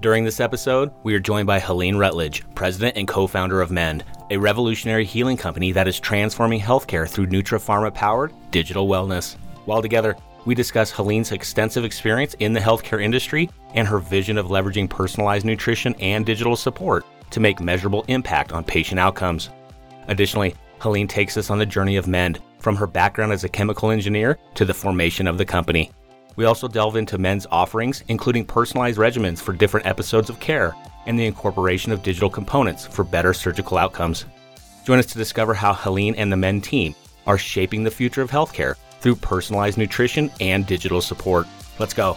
During 0.00 0.22
this 0.22 0.38
episode, 0.38 0.92
we 1.02 1.12
are 1.14 1.18
joined 1.18 1.48
by 1.48 1.58
Helene 1.58 1.96
Rutledge, 1.96 2.44
president 2.54 2.96
and 2.96 3.08
co 3.08 3.26
founder 3.26 3.60
of 3.60 3.72
Mend, 3.72 4.04
a 4.30 4.36
revolutionary 4.36 5.04
healing 5.04 5.36
company 5.36 5.72
that 5.72 5.88
is 5.88 5.98
transforming 5.98 6.60
healthcare 6.60 7.08
through 7.08 7.26
Nutripharma 7.26 7.92
powered 7.92 8.32
digital 8.52 8.86
wellness. 8.86 9.34
While 9.64 9.82
together, 9.82 10.14
we 10.44 10.54
discuss 10.54 10.92
Helene's 10.92 11.32
extensive 11.32 11.84
experience 11.84 12.34
in 12.34 12.52
the 12.52 12.60
healthcare 12.60 13.02
industry 13.02 13.50
and 13.74 13.88
her 13.88 13.98
vision 13.98 14.38
of 14.38 14.46
leveraging 14.46 14.88
personalized 14.88 15.44
nutrition 15.44 15.96
and 15.98 16.24
digital 16.24 16.54
support 16.54 17.04
to 17.30 17.40
make 17.40 17.58
measurable 17.58 18.04
impact 18.06 18.52
on 18.52 18.62
patient 18.62 19.00
outcomes. 19.00 19.50
Additionally, 20.06 20.54
Helene 20.78 21.08
takes 21.08 21.36
us 21.36 21.50
on 21.50 21.58
the 21.58 21.66
journey 21.66 21.96
of 21.96 22.06
Mend, 22.06 22.40
from 22.60 22.76
her 22.76 22.86
background 22.86 23.32
as 23.32 23.42
a 23.42 23.48
chemical 23.48 23.90
engineer 23.90 24.38
to 24.54 24.64
the 24.64 24.74
formation 24.74 25.26
of 25.26 25.38
the 25.38 25.44
company. 25.44 25.90
We 26.38 26.44
also 26.44 26.68
delve 26.68 26.94
into 26.94 27.18
Mend's 27.18 27.48
offerings, 27.50 28.04
including 28.06 28.44
personalized 28.44 28.96
regimens 28.96 29.40
for 29.40 29.52
different 29.52 29.86
episodes 29.86 30.30
of 30.30 30.38
care 30.38 30.76
and 31.06 31.18
the 31.18 31.26
incorporation 31.26 31.90
of 31.90 32.04
digital 32.04 32.30
components 32.30 32.86
for 32.86 33.02
better 33.02 33.34
surgical 33.34 33.76
outcomes. 33.76 34.24
Join 34.84 35.00
us 35.00 35.06
to 35.06 35.18
discover 35.18 35.52
how 35.52 35.72
Helene 35.72 36.14
and 36.14 36.30
the 36.30 36.36
men 36.36 36.60
team 36.60 36.94
are 37.26 37.38
shaping 37.38 37.82
the 37.82 37.90
future 37.90 38.22
of 38.22 38.30
healthcare 38.30 38.76
through 39.00 39.16
personalized 39.16 39.78
nutrition 39.78 40.30
and 40.40 40.64
digital 40.64 41.00
support. 41.00 41.48
Let's 41.80 41.92
go. 41.92 42.16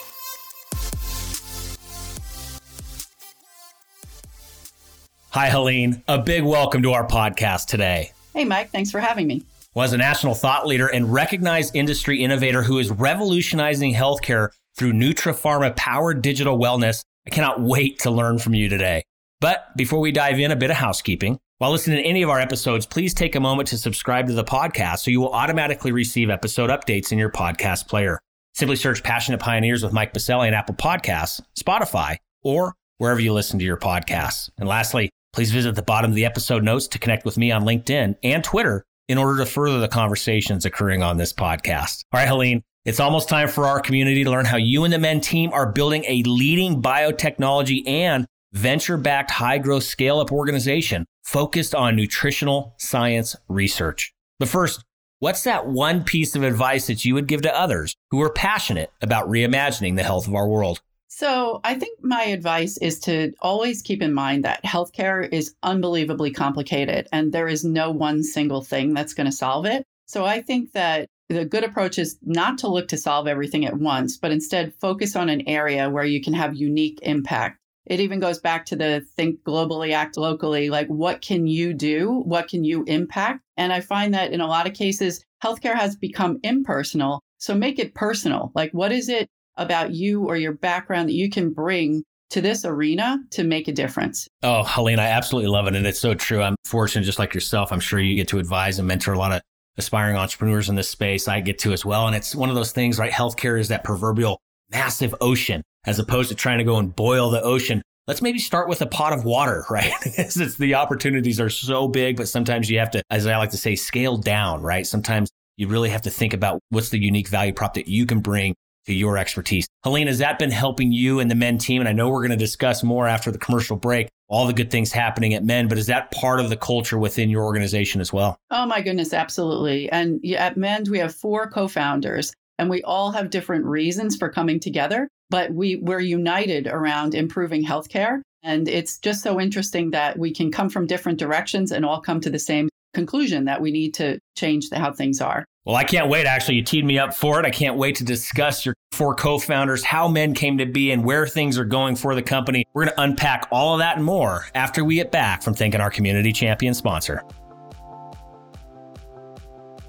Hi, 5.31 5.47
Helene. 5.47 6.03
A 6.09 6.19
big 6.19 6.43
welcome 6.43 6.83
to 6.83 6.91
our 6.91 7.07
podcast 7.07 7.67
today. 7.67 8.11
Hey, 8.33 8.43
Mike. 8.43 8.69
Thanks 8.71 8.91
for 8.91 8.99
having 8.99 9.27
me. 9.27 9.45
Well, 9.73 9.85
as 9.85 9.93
a 9.93 9.97
national 9.97 10.35
thought 10.35 10.67
leader 10.67 10.87
and 10.87 11.13
recognized 11.13 11.73
industry 11.73 12.21
innovator 12.21 12.63
who 12.63 12.79
is 12.79 12.91
revolutionizing 12.91 13.93
healthcare 13.93 14.49
through 14.75 14.91
Nutripharma 14.91 15.73
powered 15.77 16.21
digital 16.21 16.59
wellness, 16.59 17.05
I 17.25 17.29
cannot 17.29 17.61
wait 17.61 17.99
to 17.99 18.11
learn 18.11 18.39
from 18.39 18.55
you 18.55 18.67
today. 18.67 19.03
But 19.39 19.65
before 19.77 20.01
we 20.01 20.11
dive 20.11 20.37
in, 20.37 20.51
a 20.51 20.55
bit 20.57 20.69
of 20.69 20.75
housekeeping. 20.75 21.39
While 21.59 21.71
listening 21.71 22.03
to 22.03 22.09
any 22.09 22.23
of 22.23 22.29
our 22.29 22.41
episodes, 22.41 22.85
please 22.85 23.13
take 23.13 23.33
a 23.35 23.39
moment 23.39 23.69
to 23.69 23.77
subscribe 23.77 24.27
to 24.27 24.33
the 24.33 24.43
podcast 24.43 24.99
so 24.99 25.11
you 25.11 25.21
will 25.21 25.31
automatically 25.31 25.93
receive 25.93 26.29
episode 26.29 26.69
updates 26.69 27.13
in 27.13 27.17
your 27.17 27.31
podcast 27.31 27.87
player. 27.87 28.19
Simply 28.53 28.75
search 28.75 29.01
Passionate 29.01 29.39
Pioneers 29.39 29.81
with 29.81 29.93
Mike 29.93 30.13
Biselli 30.13 30.49
in 30.49 30.53
Apple 30.53 30.75
Podcasts, 30.75 31.39
Spotify, 31.57 32.17
or 32.43 32.75
wherever 32.97 33.21
you 33.21 33.31
listen 33.31 33.59
to 33.59 33.65
your 33.65 33.77
podcasts. 33.77 34.49
And 34.57 34.67
lastly, 34.67 35.09
Please 35.33 35.51
visit 35.51 35.75
the 35.75 35.81
bottom 35.81 36.11
of 36.11 36.15
the 36.15 36.25
episode 36.25 36.61
notes 36.61 36.89
to 36.89 36.99
connect 36.99 37.23
with 37.23 37.37
me 37.37 37.51
on 37.51 37.63
LinkedIn 37.63 38.17
and 38.21 38.43
Twitter 38.43 38.83
in 39.07 39.17
order 39.17 39.37
to 39.37 39.45
further 39.45 39.79
the 39.79 39.87
conversations 39.87 40.65
occurring 40.65 41.03
on 41.03 41.15
this 41.15 41.31
podcast. 41.31 42.03
All 42.11 42.19
right, 42.19 42.27
Helene, 42.27 42.63
it's 42.83 42.99
almost 42.99 43.29
time 43.29 43.47
for 43.47 43.65
our 43.65 43.79
community 43.79 44.25
to 44.25 44.29
learn 44.29 44.43
how 44.43 44.57
you 44.57 44.83
and 44.83 44.91
the 44.91 44.99
Mend 44.99 45.23
team 45.23 45.51
are 45.53 45.71
building 45.71 46.03
a 46.05 46.21
leading 46.23 46.81
biotechnology 46.81 47.87
and 47.87 48.25
venture 48.51 48.97
backed 48.97 49.31
high 49.31 49.57
growth 49.57 49.83
scale 49.83 50.19
up 50.19 50.33
organization 50.33 51.05
focused 51.23 51.73
on 51.73 51.95
nutritional 51.95 52.75
science 52.77 53.33
research. 53.47 54.13
But 54.37 54.49
first, 54.49 54.83
what's 55.19 55.43
that 55.43 55.65
one 55.65 56.03
piece 56.03 56.35
of 56.35 56.43
advice 56.43 56.87
that 56.87 57.05
you 57.05 57.13
would 57.13 57.27
give 57.27 57.43
to 57.43 57.57
others 57.57 57.95
who 58.09 58.21
are 58.21 58.33
passionate 58.33 58.91
about 59.01 59.29
reimagining 59.29 59.95
the 59.95 60.03
health 60.03 60.27
of 60.27 60.35
our 60.35 60.47
world? 60.47 60.81
So, 61.13 61.59
I 61.65 61.75
think 61.75 61.99
my 62.01 62.23
advice 62.23 62.77
is 62.77 62.97
to 63.01 63.33
always 63.41 63.81
keep 63.81 64.01
in 64.01 64.13
mind 64.13 64.45
that 64.45 64.63
healthcare 64.63 65.27
is 65.29 65.53
unbelievably 65.61 66.31
complicated 66.31 67.09
and 67.11 67.33
there 67.33 67.49
is 67.49 67.65
no 67.65 67.91
one 67.91 68.23
single 68.23 68.61
thing 68.61 68.93
that's 68.93 69.13
going 69.13 69.25
to 69.25 69.31
solve 69.33 69.65
it. 69.65 69.83
So, 70.05 70.23
I 70.23 70.41
think 70.41 70.71
that 70.71 71.09
the 71.27 71.43
good 71.43 71.65
approach 71.65 71.99
is 71.99 72.17
not 72.21 72.57
to 72.59 72.69
look 72.69 72.87
to 72.87 72.97
solve 72.97 73.27
everything 73.27 73.65
at 73.65 73.77
once, 73.77 74.15
but 74.15 74.31
instead 74.31 74.73
focus 74.79 75.17
on 75.17 75.27
an 75.27 75.49
area 75.49 75.89
where 75.89 76.05
you 76.05 76.21
can 76.21 76.33
have 76.33 76.55
unique 76.55 76.99
impact. 77.01 77.59
It 77.85 77.99
even 77.99 78.21
goes 78.21 78.39
back 78.39 78.65
to 78.67 78.77
the 78.77 79.05
think 79.17 79.43
globally, 79.43 79.91
act 79.91 80.15
locally. 80.15 80.69
Like, 80.69 80.87
what 80.87 81.21
can 81.21 81.45
you 81.45 81.73
do? 81.73 82.21
What 82.23 82.47
can 82.47 82.63
you 82.63 82.85
impact? 82.85 83.41
And 83.57 83.73
I 83.73 83.81
find 83.81 84.13
that 84.13 84.31
in 84.31 84.39
a 84.39 84.47
lot 84.47 84.65
of 84.65 84.73
cases, 84.75 85.25
healthcare 85.43 85.75
has 85.75 85.97
become 85.97 86.39
impersonal. 86.41 87.19
So 87.37 87.53
make 87.53 87.79
it 87.79 87.95
personal. 87.95 88.53
Like, 88.55 88.71
what 88.71 88.93
is 88.93 89.09
it 89.09 89.27
about 89.57 89.91
you 89.91 90.25
or 90.25 90.37
your 90.37 90.53
background 90.53 91.09
that 91.09 91.13
you 91.13 91.29
can 91.29 91.51
bring 91.51 92.03
to 92.31 92.41
this 92.41 92.63
arena 92.65 93.19
to 93.31 93.43
make 93.43 93.67
a 93.67 93.73
difference. 93.73 94.27
Oh, 94.41 94.63
Helene, 94.63 94.99
I 94.99 95.07
absolutely 95.07 95.49
love 95.49 95.67
it. 95.67 95.75
And 95.75 95.85
it's 95.85 95.99
so 95.99 96.13
true. 96.13 96.41
I'm 96.41 96.55
fortunate, 96.65 97.03
just 97.03 97.19
like 97.19 97.33
yourself. 97.33 97.71
I'm 97.71 97.79
sure 97.79 97.99
you 97.99 98.15
get 98.15 98.29
to 98.29 98.39
advise 98.39 98.79
and 98.79 98.87
mentor 98.87 99.13
a 99.13 99.17
lot 99.17 99.33
of 99.33 99.41
aspiring 99.77 100.15
entrepreneurs 100.15 100.69
in 100.69 100.75
this 100.75 100.89
space. 100.89 101.27
I 101.27 101.41
get 101.41 101.59
to 101.59 101.73
as 101.73 101.85
well. 101.85 102.07
And 102.07 102.15
it's 102.15 102.33
one 102.33 102.49
of 102.49 102.55
those 102.55 102.71
things, 102.71 102.97
right? 102.97 103.11
Healthcare 103.11 103.59
is 103.59 103.67
that 103.67 103.83
proverbial 103.83 104.39
massive 104.71 105.13
ocean 105.19 105.61
as 105.85 105.99
opposed 105.99 106.29
to 106.29 106.35
trying 106.35 106.59
to 106.59 106.63
go 106.63 106.77
and 106.77 106.95
boil 106.95 107.29
the 107.29 107.41
ocean. 107.41 107.81
Let's 108.07 108.21
maybe 108.21 108.39
start 108.39 108.69
with 108.69 108.81
a 108.81 108.85
pot 108.85 109.13
of 109.13 109.25
water, 109.25 109.65
right? 109.69 109.91
it's 110.05 110.55
the 110.55 110.75
opportunities 110.75 111.39
are 111.39 111.49
so 111.49 111.87
big, 111.87 112.15
but 112.15 112.29
sometimes 112.29 112.69
you 112.69 112.79
have 112.79 112.91
to, 112.91 113.03
as 113.09 113.27
I 113.27 113.37
like 113.37 113.51
to 113.51 113.57
say, 113.57 113.75
scale 113.75 114.17
down, 114.17 114.61
right? 114.61 114.87
Sometimes 114.87 115.29
you 115.57 115.67
really 115.67 115.89
have 115.89 116.03
to 116.03 116.09
think 116.09 116.33
about 116.33 116.61
what's 116.69 116.89
the 116.89 116.99
unique 116.99 117.27
value 117.27 117.53
prop 117.53 117.73
that 117.73 117.87
you 117.87 118.05
can 118.05 118.21
bring 118.21 118.55
to 118.85 118.93
your 118.93 119.17
expertise. 119.17 119.67
Helene, 119.83 120.07
has 120.07 120.19
that 120.19 120.39
been 120.39 120.51
helping 120.51 120.91
you 120.91 121.19
and 121.19 121.29
the 121.29 121.35
Mend 121.35 121.61
team? 121.61 121.81
And 121.81 121.89
I 121.89 121.93
know 121.93 122.09
we're 122.09 122.21
going 122.21 122.31
to 122.31 122.37
discuss 122.37 122.83
more 122.83 123.07
after 123.07 123.31
the 123.31 123.37
commercial 123.37 123.77
break, 123.77 124.09
all 124.27 124.47
the 124.47 124.53
good 124.53 124.71
things 124.71 124.91
happening 124.91 125.33
at 125.33 125.43
Mend, 125.43 125.69
but 125.69 125.77
is 125.77 125.87
that 125.87 126.11
part 126.11 126.39
of 126.39 126.49
the 126.49 126.57
culture 126.57 126.97
within 126.97 127.29
your 127.29 127.43
organization 127.43 128.01
as 128.01 128.11
well? 128.11 128.37
Oh, 128.49 128.65
my 128.65 128.81
goodness, 128.81 129.13
absolutely. 129.13 129.89
And 129.91 130.23
at 130.25 130.57
Mend, 130.57 130.87
we 130.87 130.99
have 130.99 131.13
four 131.13 131.49
co 131.49 131.67
founders, 131.67 132.33
and 132.57 132.69
we 132.69 132.81
all 132.83 133.11
have 133.11 133.29
different 133.29 133.65
reasons 133.65 134.15
for 134.15 134.29
coming 134.29 134.59
together, 134.59 135.07
but 135.29 135.51
we, 135.51 135.77
we're 135.77 135.99
united 135.99 136.67
around 136.67 137.15
improving 137.15 137.65
healthcare. 137.65 138.21
And 138.43 138.67
it's 138.67 138.97
just 138.97 139.21
so 139.21 139.39
interesting 139.39 139.91
that 139.91 140.17
we 140.17 140.33
can 140.33 140.51
come 140.51 140.69
from 140.69 140.87
different 140.87 141.19
directions 141.19 141.71
and 141.71 141.85
all 141.85 142.01
come 142.01 142.21
to 142.21 142.29
the 142.29 142.39
same 142.39 142.69
conclusion 142.93 143.45
that 143.45 143.61
we 143.61 143.71
need 143.71 143.93
to 143.95 144.19
change 144.35 144.69
the, 144.69 144.79
how 144.79 144.91
things 144.91 145.21
are. 145.21 145.45
Well, 145.65 145.75
I 145.75 145.83
can't 145.83 146.09
wait. 146.09 146.25
Actually, 146.25 146.55
you 146.55 146.63
teed 146.63 146.85
me 146.85 146.97
up 146.97 147.13
for 147.13 147.39
it. 147.39 147.45
I 147.45 147.51
can't 147.51 147.77
wait 147.77 147.95
to 147.97 148.03
discuss 148.03 148.65
your 148.65 148.75
four 148.93 149.13
co 149.13 149.37
founders, 149.37 149.83
how 149.83 150.07
Mend 150.07 150.35
came 150.35 150.57
to 150.57 150.65
be, 150.65 150.89
and 150.89 151.05
where 151.05 151.27
things 151.27 151.59
are 151.59 151.65
going 151.65 151.95
for 151.95 152.15
the 152.15 152.21
company. 152.23 152.65
We're 152.73 152.85
going 152.85 152.95
to 152.95 153.01
unpack 153.01 153.47
all 153.51 153.75
of 153.75 153.79
that 153.79 153.97
and 153.97 154.05
more 154.05 154.47
after 154.55 154.83
we 154.83 154.95
get 154.95 155.11
back 155.11 155.43
from 155.43 155.53
thanking 155.53 155.79
our 155.79 155.91
community 155.91 156.33
champion 156.33 156.73
sponsor. 156.73 157.23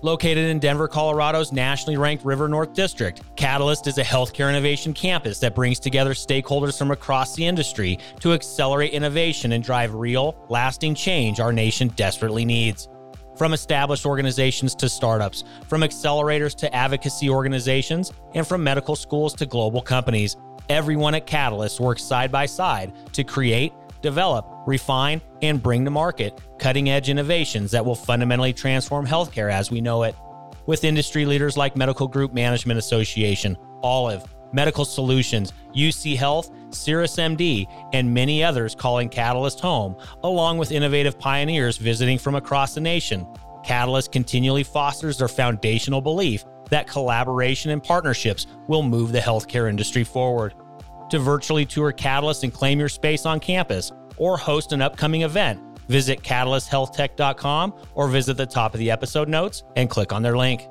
Located 0.03 0.51
in 0.51 0.59
Denver, 0.59 0.89
Colorado's 0.89 1.53
nationally 1.53 1.97
ranked 1.97 2.25
River 2.25 2.49
North 2.49 2.75
District, 2.75 3.23
Catalyst 3.37 3.87
is 3.87 3.99
a 3.99 4.03
healthcare 4.03 4.51
innovation 4.51 4.93
campus 4.93 5.39
that 5.39 5.55
brings 5.55 5.79
together 5.79 6.13
stakeholders 6.13 6.77
from 6.77 6.91
across 6.91 7.35
the 7.37 7.47
industry 7.47 7.99
to 8.21 8.33
accelerate 8.33 8.93
innovation 8.93 9.53
and 9.53 9.63
drive 9.63 9.95
real, 9.95 10.45
lasting 10.51 10.97
change 10.97 11.39
our 11.39 11.53
nation 11.53 11.87
desperately 11.95 12.45
needs. 12.45 12.89
From 13.43 13.55
established 13.55 14.07
organizations 14.07 14.73
to 14.77 14.89
startups, 14.89 15.43
from 15.67 15.81
accelerators 15.81 16.55
to 16.59 16.73
advocacy 16.73 17.29
organizations, 17.29 18.13
and 18.37 18.47
from 18.47 18.63
medical 18.63 18.95
schools 18.95 19.35
to 19.35 19.47
global 19.47 19.83
companies, 19.83 20.37
everyone 20.69 21.17
at 21.17 21.27
Catalyst 21.27 21.81
works 21.81 22.05
side 22.05 22.31
by 22.31 22.47
side 22.47 22.93
to 23.15 23.25
create, 23.25 23.73
develop, 24.01 24.47
refine, 24.65 25.21
and 25.43 25.61
bring 25.61 25.85
to 25.85 25.91
market 25.91 26.41
cutting 26.61 26.89
edge 26.89 27.09
innovations 27.09 27.73
that 27.73 27.85
will 27.85 27.97
fundamentally 27.97 28.53
transform 28.53 29.05
healthcare 29.05 29.51
as 29.53 29.73
we 29.73 29.81
know 29.81 30.05
it. 30.05 30.15
With 30.67 30.85
industry 30.85 31.27
leaders 31.27 31.57
like 31.57 31.77
Medical 31.77 32.07
Group 32.07 32.33
Management 32.33 32.79
Association, 32.79 33.57
Olive, 33.83 34.25
Medical 34.53 34.85
Solutions, 34.85 35.53
UC 35.75 36.17
Health, 36.17 36.51
CirrusMD, 36.71 37.67
and 37.93 38.13
many 38.13 38.43
others 38.43 38.75
calling 38.75 39.09
Catalyst 39.09 39.61
home, 39.61 39.97
along 40.23 40.59
with 40.59 40.73
innovative 40.73 41.19
pioneers 41.19 41.77
visiting 41.77 42.19
from 42.19 42.35
across 42.35 42.75
the 42.75 42.81
nation. 42.81 43.27
Catalyst 43.65 44.13
continually 44.13 44.63
fosters 44.63 45.19
their 45.19 45.29
foundational 45.29 46.01
belief 46.01 46.45
that 46.71 46.87
collaboration 46.87 47.71
and 47.71 47.83
partnerships 47.83 48.47
will 48.67 48.83
move 48.83 49.13
the 49.13 49.19
healthcare 49.19 49.69
industry 49.69 50.05
forward. 50.05 50.55
To 51.11 51.19
virtually 51.19 51.67
tour 51.67 51.93
Catalyst 51.93 52.45
and 52.45 52.53
claim 52.53 52.79
your 52.79 52.89
space 52.89 53.27
on 53.27 53.41
campus 53.41 53.93
or 54.17 54.39
host 54.39 54.73
an 54.73 54.81
upcoming 54.81 55.23
event, 55.23 55.61
visit 55.89 56.23
catalysthealthtech.com 56.23 57.75
or 57.95 58.09
visit 58.09 58.39
the 58.39 58.47
top 58.47 58.73
of 58.73 58.81
the 58.81 58.91
episode 58.91 59.29
notes 59.29 59.65
and 59.77 59.91
click 59.91 60.13
on 60.13 60.23
their 60.23 60.39
link. 60.39 60.67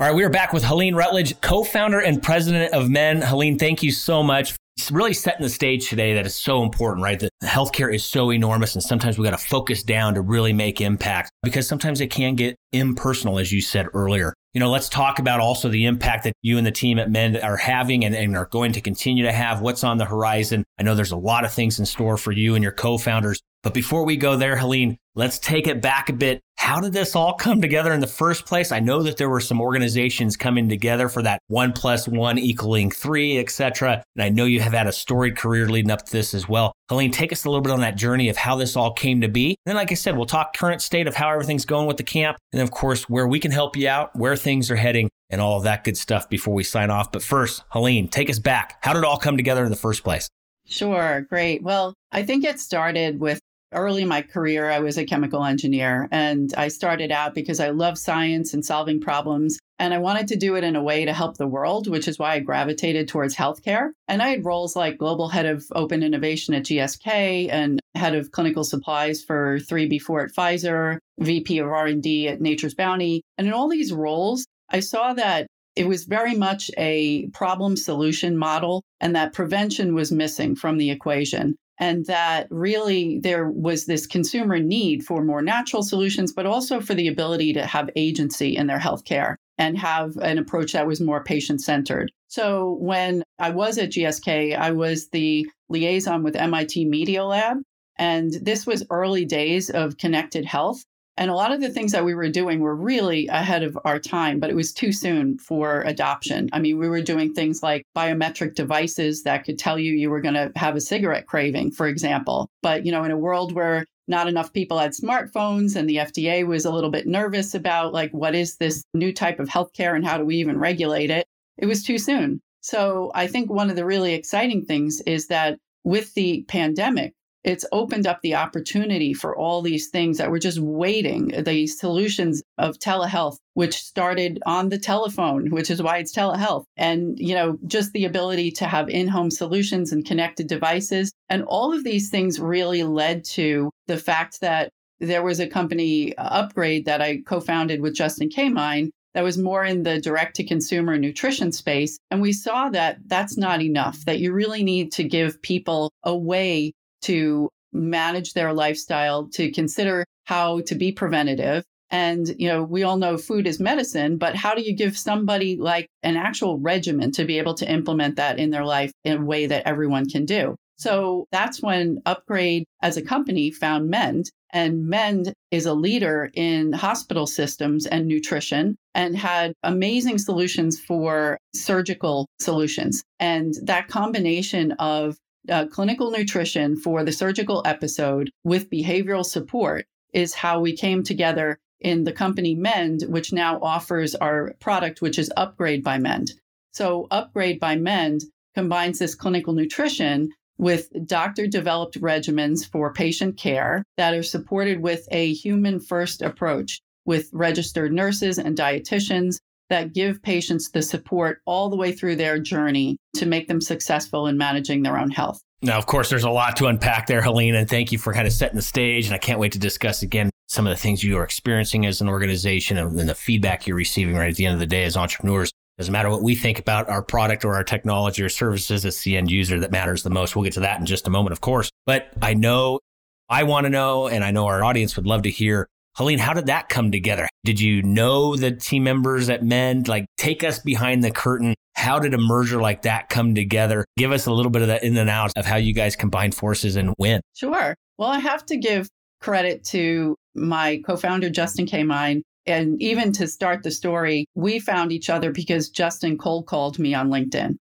All 0.00 0.06
right, 0.06 0.14
we 0.14 0.22
are 0.22 0.30
back 0.30 0.52
with 0.52 0.62
Helene 0.62 0.94
Rutledge, 0.94 1.40
co 1.40 1.64
founder 1.64 1.98
and 1.98 2.22
president 2.22 2.72
of 2.72 2.88
Mend. 2.88 3.24
Helene, 3.24 3.58
thank 3.58 3.82
you 3.82 3.90
so 3.90 4.22
much. 4.22 4.54
It's 4.76 4.92
really 4.92 5.12
setting 5.12 5.42
the 5.42 5.48
stage 5.48 5.88
today 5.88 6.14
that 6.14 6.24
is 6.24 6.36
so 6.36 6.62
important, 6.62 7.02
right? 7.02 7.18
That 7.18 7.32
healthcare 7.42 7.92
is 7.92 8.04
so 8.04 8.30
enormous, 8.30 8.76
and 8.76 8.82
sometimes 8.84 9.18
we 9.18 9.24
got 9.24 9.32
to 9.32 9.44
focus 9.44 9.82
down 9.82 10.14
to 10.14 10.20
really 10.20 10.52
make 10.52 10.80
impact 10.80 11.32
because 11.42 11.66
sometimes 11.66 12.00
it 12.00 12.12
can 12.12 12.36
get 12.36 12.54
impersonal, 12.72 13.40
as 13.40 13.50
you 13.50 13.60
said 13.60 13.88
earlier. 13.92 14.34
You 14.54 14.60
know, 14.60 14.70
let's 14.70 14.88
talk 14.88 15.18
about 15.18 15.40
also 15.40 15.68
the 15.68 15.86
impact 15.86 16.22
that 16.24 16.34
you 16.42 16.58
and 16.58 16.66
the 16.66 16.70
team 16.70 17.00
at 17.00 17.10
Mend 17.10 17.36
are 17.36 17.56
having 17.56 18.04
and, 18.04 18.14
and, 18.14 18.36
are 18.36 18.46
going 18.46 18.70
to 18.74 18.80
continue 18.80 19.24
to 19.24 19.32
have. 19.32 19.62
What's 19.62 19.82
on 19.82 19.98
the 19.98 20.04
horizon? 20.04 20.62
I 20.78 20.84
know 20.84 20.94
there's 20.94 21.10
a 21.10 21.16
lot 21.16 21.44
of 21.44 21.52
things 21.52 21.80
in 21.80 21.86
store 21.86 22.16
for 22.16 22.30
you 22.30 22.54
and 22.54 22.62
your 22.62 22.72
co-founders. 22.72 23.40
But 23.62 23.74
before 23.74 24.04
we 24.04 24.16
go 24.16 24.36
there, 24.36 24.56
Helene, 24.56 24.96
let's 25.16 25.38
take 25.38 25.66
it 25.66 25.82
back 25.82 26.08
a 26.08 26.12
bit. 26.12 26.40
How 26.56 26.80
did 26.80 26.92
this 26.92 27.16
all 27.16 27.34
come 27.34 27.60
together 27.60 27.92
in 27.92 28.00
the 28.00 28.06
first 28.06 28.46
place? 28.46 28.70
I 28.70 28.78
know 28.78 29.02
that 29.02 29.16
there 29.16 29.28
were 29.28 29.40
some 29.40 29.60
organizations 29.60 30.36
coming 30.36 30.68
together 30.68 31.08
for 31.08 31.22
that 31.22 31.40
one 31.48 31.72
plus 31.72 32.06
one 32.06 32.38
equaling 32.38 32.90
three, 32.90 33.38
etc. 33.38 34.04
And 34.14 34.22
I 34.22 34.28
know 34.28 34.44
you 34.44 34.60
have 34.60 34.72
had 34.72 34.86
a 34.86 34.92
storied 34.92 35.36
career 35.36 35.68
leading 35.68 35.90
up 35.90 36.04
to 36.04 36.12
this 36.12 36.34
as 36.34 36.48
well. 36.48 36.72
Helene, 36.88 37.10
take 37.10 37.32
us 37.32 37.44
a 37.44 37.50
little 37.50 37.62
bit 37.62 37.72
on 37.72 37.80
that 37.80 37.96
journey 37.96 38.28
of 38.28 38.36
how 38.36 38.56
this 38.56 38.76
all 38.76 38.92
came 38.92 39.20
to 39.22 39.28
be. 39.28 39.48
And 39.48 39.56
then, 39.70 39.76
like 39.76 39.90
I 39.90 39.94
said, 39.94 40.16
we'll 40.16 40.26
talk 40.26 40.56
current 40.56 40.80
state 40.80 41.08
of 41.08 41.16
how 41.16 41.30
everything's 41.30 41.64
going 41.64 41.86
with 41.86 41.96
the 41.96 42.04
camp. 42.04 42.38
And 42.52 42.62
of 42.62 42.70
course, 42.70 43.08
where 43.08 43.26
we 43.26 43.40
can 43.40 43.50
help 43.50 43.76
you 43.76 43.88
out, 43.88 44.14
where 44.14 44.36
things 44.36 44.70
are 44.70 44.76
heading, 44.76 45.10
and 45.30 45.40
all 45.40 45.58
of 45.58 45.64
that 45.64 45.84
good 45.84 45.96
stuff 45.96 46.28
before 46.28 46.54
we 46.54 46.64
sign 46.64 46.90
off. 46.90 47.10
But 47.10 47.22
first, 47.22 47.64
Helene, 47.70 48.08
take 48.08 48.30
us 48.30 48.38
back. 48.38 48.78
How 48.82 48.92
did 48.92 49.00
it 49.00 49.04
all 49.04 49.18
come 49.18 49.36
together 49.36 49.64
in 49.64 49.70
the 49.70 49.76
first 49.76 50.04
place? 50.04 50.28
Sure, 50.66 51.22
great. 51.22 51.62
Well, 51.62 51.94
I 52.12 52.22
think 52.22 52.44
it 52.44 52.60
started 52.60 53.20
with 53.20 53.40
early 53.72 54.02
in 54.02 54.08
my 54.08 54.22
career, 54.22 54.70
I 54.70 54.80
was 54.80 54.96
a 54.98 55.04
chemical 55.04 55.44
engineer 55.44 56.08
and 56.10 56.52
I 56.56 56.68
started 56.68 57.10
out 57.10 57.34
because 57.34 57.60
I 57.60 57.70
love 57.70 57.98
science 57.98 58.54
and 58.54 58.64
solving 58.64 59.00
problems. 59.00 59.58
And 59.78 59.94
I 59.94 59.98
wanted 59.98 60.26
to 60.28 60.36
do 60.36 60.56
it 60.56 60.64
in 60.64 60.74
a 60.74 60.82
way 60.82 61.04
to 61.04 61.12
help 61.12 61.36
the 61.36 61.46
world, 61.46 61.86
which 61.86 62.08
is 62.08 62.18
why 62.18 62.34
I 62.34 62.40
gravitated 62.40 63.06
towards 63.06 63.36
healthcare. 63.36 63.90
And 64.08 64.22
I 64.22 64.28
had 64.28 64.44
roles 64.44 64.74
like 64.74 64.98
global 64.98 65.28
head 65.28 65.46
of 65.46 65.64
open 65.72 66.02
innovation 66.02 66.54
at 66.54 66.64
GSK 66.64 67.48
and 67.50 67.80
head 67.94 68.14
of 68.14 68.32
clinical 68.32 68.64
supplies 68.64 69.22
for 69.22 69.58
3B4 69.60 70.24
at 70.24 70.34
Pfizer, 70.34 70.98
VP 71.20 71.58
of 71.58 71.68
R&D 71.68 72.28
at 72.28 72.40
Nature's 72.40 72.74
Bounty. 72.74 73.22
And 73.36 73.46
in 73.46 73.52
all 73.52 73.68
these 73.68 73.92
roles, 73.92 74.46
I 74.70 74.80
saw 74.80 75.12
that 75.14 75.46
it 75.76 75.86
was 75.86 76.04
very 76.04 76.34
much 76.34 76.72
a 76.76 77.28
problem 77.28 77.76
solution 77.76 78.36
model 78.36 78.82
and 79.00 79.14
that 79.14 79.32
prevention 79.32 79.94
was 79.94 80.10
missing 80.10 80.56
from 80.56 80.78
the 80.78 80.90
equation 80.90 81.54
and 81.78 82.06
that 82.06 82.46
really 82.50 83.20
there 83.20 83.48
was 83.48 83.86
this 83.86 84.06
consumer 84.06 84.58
need 84.58 85.04
for 85.04 85.24
more 85.24 85.42
natural 85.42 85.82
solutions, 85.82 86.32
but 86.32 86.46
also 86.46 86.80
for 86.80 86.94
the 86.94 87.08
ability 87.08 87.52
to 87.52 87.66
have 87.66 87.90
agency 87.96 88.56
in 88.56 88.66
their 88.66 88.78
healthcare 88.78 89.36
and 89.58 89.78
have 89.78 90.16
an 90.18 90.38
approach 90.38 90.72
that 90.72 90.86
was 90.86 91.00
more 91.00 91.22
patient 91.22 91.60
centered. 91.60 92.10
So 92.28 92.76
when 92.80 93.22
I 93.38 93.50
was 93.50 93.78
at 93.78 93.90
GSK, 93.90 94.56
I 94.56 94.70
was 94.72 95.08
the 95.10 95.48
liaison 95.68 96.22
with 96.22 96.36
MIT 96.36 96.84
Media 96.84 97.24
Lab. 97.24 97.58
And 97.96 98.32
this 98.42 98.66
was 98.66 98.86
early 98.90 99.24
days 99.24 99.70
of 99.70 99.98
connected 99.98 100.44
health. 100.44 100.84
And 101.18 101.32
a 101.32 101.34
lot 101.34 101.50
of 101.50 101.60
the 101.60 101.68
things 101.68 101.90
that 101.92 102.04
we 102.04 102.14
were 102.14 102.28
doing 102.28 102.60
were 102.60 102.76
really 102.76 103.26
ahead 103.26 103.64
of 103.64 103.76
our 103.84 103.98
time, 103.98 104.38
but 104.38 104.50
it 104.50 104.56
was 104.56 104.72
too 104.72 104.92
soon 104.92 105.36
for 105.36 105.82
adoption. 105.82 106.48
I 106.52 106.60
mean, 106.60 106.78
we 106.78 106.88
were 106.88 107.02
doing 107.02 107.34
things 107.34 107.60
like 107.60 107.84
biometric 107.96 108.54
devices 108.54 109.24
that 109.24 109.44
could 109.44 109.58
tell 109.58 109.80
you 109.80 109.94
you 109.94 110.10
were 110.10 110.20
going 110.20 110.34
to 110.34 110.52
have 110.54 110.76
a 110.76 110.80
cigarette 110.80 111.26
craving, 111.26 111.72
for 111.72 111.88
example. 111.88 112.48
But, 112.62 112.86
you 112.86 112.92
know, 112.92 113.02
in 113.02 113.10
a 113.10 113.18
world 113.18 113.52
where 113.52 113.84
not 114.06 114.28
enough 114.28 114.52
people 114.52 114.78
had 114.78 114.92
smartphones 114.92 115.74
and 115.74 115.90
the 115.90 115.96
FDA 115.96 116.46
was 116.46 116.64
a 116.64 116.70
little 116.70 116.90
bit 116.90 117.08
nervous 117.08 117.52
about 117.52 117.92
like 117.92 118.12
what 118.12 118.36
is 118.36 118.56
this 118.56 118.84
new 118.94 119.12
type 119.12 119.40
of 119.40 119.48
healthcare 119.48 119.96
and 119.96 120.06
how 120.06 120.18
do 120.18 120.24
we 120.24 120.36
even 120.36 120.56
regulate 120.56 121.10
it? 121.10 121.26
It 121.56 121.66
was 121.66 121.82
too 121.82 121.98
soon. 121.98 122.40
So 122.60 123.10
I 123.12 123.26
think 123.26 123.50
one 123.50 123.70
of 123.70 123.76
the 123.76 123.84
really 123.84 124.14
exciting 124.14 124.64
things 124.64 125.00
is 125.00 125.26
that 125.26 125.58
with 125.82 126.14
the 126.14 126.44
pandemic, 126.46 127.14
it's 127.44 127.64
opened 127.72 128.06
up 128.06 128.20
the 128.22 128.34
opportunity 128.34 129.14
for 129.14 129.36
all 129.36 129.62
these 129.62 129.88
things 129.88 130.18
that 130.18 130.30
were 130.30 130.38
just 130.38 130.58
waiting 130.58 131.28
the 131.44 131.66
solutions 131.66 132.42
of 132.58 132.78
telehealth 132.78 133.38
which 133.54 133.82
started 133.82 134.40
on 134.46 134.68
the 134.68 134.78
telephone 134.78 135.50
which 135.50 135.70
is 135.70 135.82
why 135.82 135.98
it's 135.98 136.14
telehealth 136.14 136.64
and 136.76 137.18
you 137.18 137.34
know 137.34 137.58
just 137.66 137.92
the 137.92 138.04
ability 138.04 138.50
to 138.50 138.66
have 138.66 138.88
in-home 138.88 139.30
solutions 139.30 139.92
and 139.92 140.04
connected 140.04 140.46
devices 140.46 141.12
and 141.28 141.42
all 141.44 141.72
of 141.72 141.84
these 141.84 142.10
things 142.10 142.40
really 142.40 142.82
led 142.82 143.24
to 143.24 143.70
the 143.86 143.96
fact 143.96 144.40
that 144.40 144.70
there 145.00 145.22
was 145.22 145.40
a 145.40 145.46
company 145.46 146.16
uh, 146.16 146.42
Upgraid 146.42 146.84
that 146.86 147.00
I 147.00 147.18
co-founded 147.24 147.80
with 147.80 147.94
Justin 147.94 148.28
Kamine 148.28 148.90
that 149.14 149.24
was 149.24 149.38
more 149.38 149.64
in 149.64 149.82
the 149.82 150.00
direct 150.00 150.36
to 150.36 150.44
consumer 150.44 150.98
nutrition 150.98 151.50
space. 151.50 151.98
And 152.10 152.20
we 152.20 152.32
saw 152.32 152.68
that 152.70 152.98
that's 153.06 153.36
not 153.36 153.62
enough, 153.62 154.04
that 154.04 154.18
you 154.18 154.32
really 154.32 154.62
need 154.62 154.92
to 154.92 155.04
give 155.04 155.40
people 155.42 155.90
a 156.04 156.16
way 156.16 156.72
to 157.02 157.48
manage 157.72 158.32
their 158.32 158.52
lifestyle, 158.52 159.28
to 159.28 159.50
consider 159.50 160.04
how 160.24 160.60
to 160.62 160.74
be 160.74 160.92
preventative. 160.92 161.64
And, 161.90 162.28
you 162.38 162.48
know, 162.48 162.62
we 162.62 162.82
all 162.82 162.98
know 162.98 163.16
food 163.16 163.46
is 163.46 163.60
medicine, 163.60 164.18
but 164.18 164.36
how 164.36 164.54
do 164.54 164.62
you 164.62 164.74
give 164.76 164.96
somebody 164.96 165.56
like 165.56 165.88
an 166.02 166.16
actual 166.16 166.58
regimen 166.58 167.12
to 167.12 167.24
be 167.24 167.38
able 167.38 167.54
to 167.54 167.70
implement 167.70 168.16
that 168.16 168.38
in 168.38 168.50
their 168.50 168.64
life 168.64 168.92
in 169.04 169.18
a 169.18 169.24
way 169.24 169.46
that 169.46 169.66
everyone 169.66 170.06
can 170.06 170.26
do? 170.26 170.54
So 170.76 171.26
that's 171.32 171.60
when 171.62 172.00
Upgraid 172.06 172.64
as 172.82 172.96
a 172.96 173.02
company 173.02 173.50
found 173.50 173.90
Mend. 173.90 174.30
And 174.50 174.86
Mend 174.86 175.34
is 175.50 175.66
a 175.66 175.74
leader 175.74 176.30
in 176.34 176.72
hospital 176.72 177.26
systems 177.26 177.84
and 177.86 178.06
nutrition 178.06 178.76
and 178.94 179.16
had 179.16 179.52
amazing 179.62 180.18
solutions 180.18 180.78
for 180.78 181.38
surgical 181.54 182.26
solutions. 182.40 183.02
And 183.18 183.54
that 183.62 183.88
combination 183.88 184.72
of 184.72 185.16
uh, 185.48 185.66
clinical 185.66 186.10
nutrition 186.10 186.76
for 186.76 187.04
the 187.04 187.12
surgical 187.12 187.62
episode 187.64 188.30
with 188.44 188.70
behavioral 188.70 189.24
support 189.24 189.86
is 190.12 190.34
how 190.34 190.60
we 190.60 190.76
came 190.76 191.02
together 191.02 191.58
in 191.80 192.04
the 192.04 192.12
company 192.12 192.54
Mend, 192.54 193.04
which 193.08 193.32
now 193.32 193.58
offers 193.60 194.14
our 194.14 194.54
product, 194.60 195.00
which 195.00 195.18
is 195.18 195.32
Upgraid 195.36 195.82
by 195.82 195.98
Mend. 195.98 196.32
So, 196.72 197.06
Upgraid 197.10 197.60
by 197.60 197.76
Mend 197.76 198.22
combines 198.54 198.98
this 198.98 199.14
clinical 199.14 199.52
nutrition 199.52 200.30
with 200.58 200.88
doctor 201.06 201.46
developed 201.46 202.00
regimens 202.00 202.68
for 202.68 202.92
patient 202.92 203.36
care 203.36 203.84
that 203.96 204.14
are 204.14 204.24
supported 204.24 204.80
with 204.82 205.06
a 205.12 205.32
human 205.32 205.78
first 205.78 206.20
approach 206.20 206.80
with 207.04 207.30
registered 207.32 207.92
nurses 207.92 208.38
and 208.38 208.56
dietitians 208.56 209.38
that 209.70 209.92
give 209.92 210.22
patients 210.22 210.70
the 210.70 210.82
support 210.82 211.40
all 211.46 211.68
the 211.68 211.76
way 211.76 211.92
through 211.92 212.16
their 212.16 212.38
journey 212.38 212.96
to 213.14 213.26
make 213.26 213.48
them 213.48 213.60
successful 213.60 214.26
in 214.26 214.36
managing 214.36 214.82
their 214.82 214.98
own 214.98 215.10
health. 215.10 215.40
Now, 215.60 215.76
of 215.76 215.86
course, 215.86 216.08
there's 216.08 216.24
a 216.24 216.30
lot 216.30 216.56
to 216.56 216.66
unpack 216.66 217.08
there, 217.08 217.20
Helena, 217.20 217.58
and 217.58 217.68
thank 217.68 217.90
you 217.90 217.98
for 217.98 218.12
kind 218.12 218.26
of 218.26 218.32
setting 218.32 218.56
the 218.56 218.62
stage. 218.62 219.06
And 219.06 219.14
I 219.14 219.18
can't 219.18 219.40
wait 219.40 219.52
to 219.52 219.58
discuss 219.58 220.02
again 220.02 220.30
some 220.46 220.66
of 220.66 220.70
the 220.70 220.80
things 220.80 221.02
you 221.02 221.18
are 221.18 221.24
experiencing 221.24 221.84
as 221.84 222.00
an 222.00 222.08
organization 222.08 222.78
and 222.78 223.08
the 223.08 223.14
feedback 223.14 223.66
you're 223.66 223.76
receiving 223.76 224.16
right 224.16 224.30
at 224.30 224.36
the 224.36 224.46
end 224.46 224.54
of 224.54 224.60
the 224.60 224.66
day 224.66 224.84
as 224.84 224.96
entrepreneurs. 224.96 225.50
Doesn't 225.76 225.92
matter 225.92 226.10
what 226.10 226.22
we 226.22 226.34
think 226.34 226.58
about 226.58 226.88
our 226.88 227.02
product 227.02 227.44
or 227.44 227.54
our 227.54 227.64
technology 227.64 228.22
or 228.22 228.28
services, 228.28 228.84
it's 228.84 229.02
the 229.02 229.16
end 229.16 229.30
user 229.30 229.60
that 229.60 229.70
matters 229.70 230.02
the 230.02 230.10
most. 230.10 230.34
We'll 230.34 230.44
get 230.44 230.54
to 230.54 230.60
that 230.60 230.80
in 230.80 230.86
just 230.86 231.06
a 231.06 231.10
moment, 231.10 231.32
of 231.32 231.40
course. 231.40 231.70
But 231.86 232.08
I 232.22 232.34
know 232.34 232.80
I 233.28 233.42
want 233.42 233.64
to 233.64 233.70
know, 233.70 234.08
and 234.08 234.24
I 234.24 234.30
know 234.30 234.46
our 234.46 234.64
audience 234.64 234.96
would 234.96 235.06
love 235.06 235.22
to 235.22 235.30
hear 235.30 235.68
Helene, 235.98 236.20
how 236.20 236.32
did 236.32 236.46
that 236.46 236.68
come 236.68 236.92
together? 236.92 237.28
Did 237.42 237.60
you 237.60 237.82
know 237.82 238.36
the 238.36 238.52
team 238.52 238.84
members 238.84 239.28
at 239.28 239.42
Mend? 239.42 239.88
Like, 239.88 240.06
take 240.16 240.44
us 240.44 240.60
behind 240.60 241.02
the 241.02 241.10
curtain. 241.10 241.56
How 241.78 242.00
did 242.00 242.12
a 242.12 242.18
merger 242.18 242.60
like 242.60 242.82
that 242.82 243.08
come 243.08 243.36
together? 243.36 243.84
Give 243.96 244.10
us 244.10 244.26
a 244.26 244.32
little 244.32 244.50
bit 244.50 244.62
of 244.62 244.68
that 244.68 244.82
in 244.82 244.96
and 244.96 245.08
out 245.08 245.30
of 245.36 245.46
how 245.46 245.54
you 245.54 245.72
guys 245.72 245.94
combined 245.94 246.34
forces 246.34 246.74
and 246.74 246.92
win. 246.98 247.20
Sure. 247.34 247.76
Well, 247.98 248.08
I 248.08 248.18
have 248.18 248.44
to 248.46 248.56
give 248.56 248.88
credit 249.20 249.62
to 249.66 250.16
my 250.34 250.82
co 250.84 250.96
founder, 250.96 251.30
Justin 251.30 251.66
Kamine. 251.66 252.22
And 252.46 252.82
even 252.82 253.12
to 253.12 253.28
start 253.28 253.62
the 253.62 253.70
story, 253.70 254.26
we 254.34 254.58
found 254.58 254.90
each 254.90 255.08
other 255.08 255.30
because 255.30 255.68
Justin 255.68 256.18
cold 256.18 256.46
called 256.46 256.80
me 256.80 256.94
on 256.94 257.10
LinkedIn. 257.10 257.54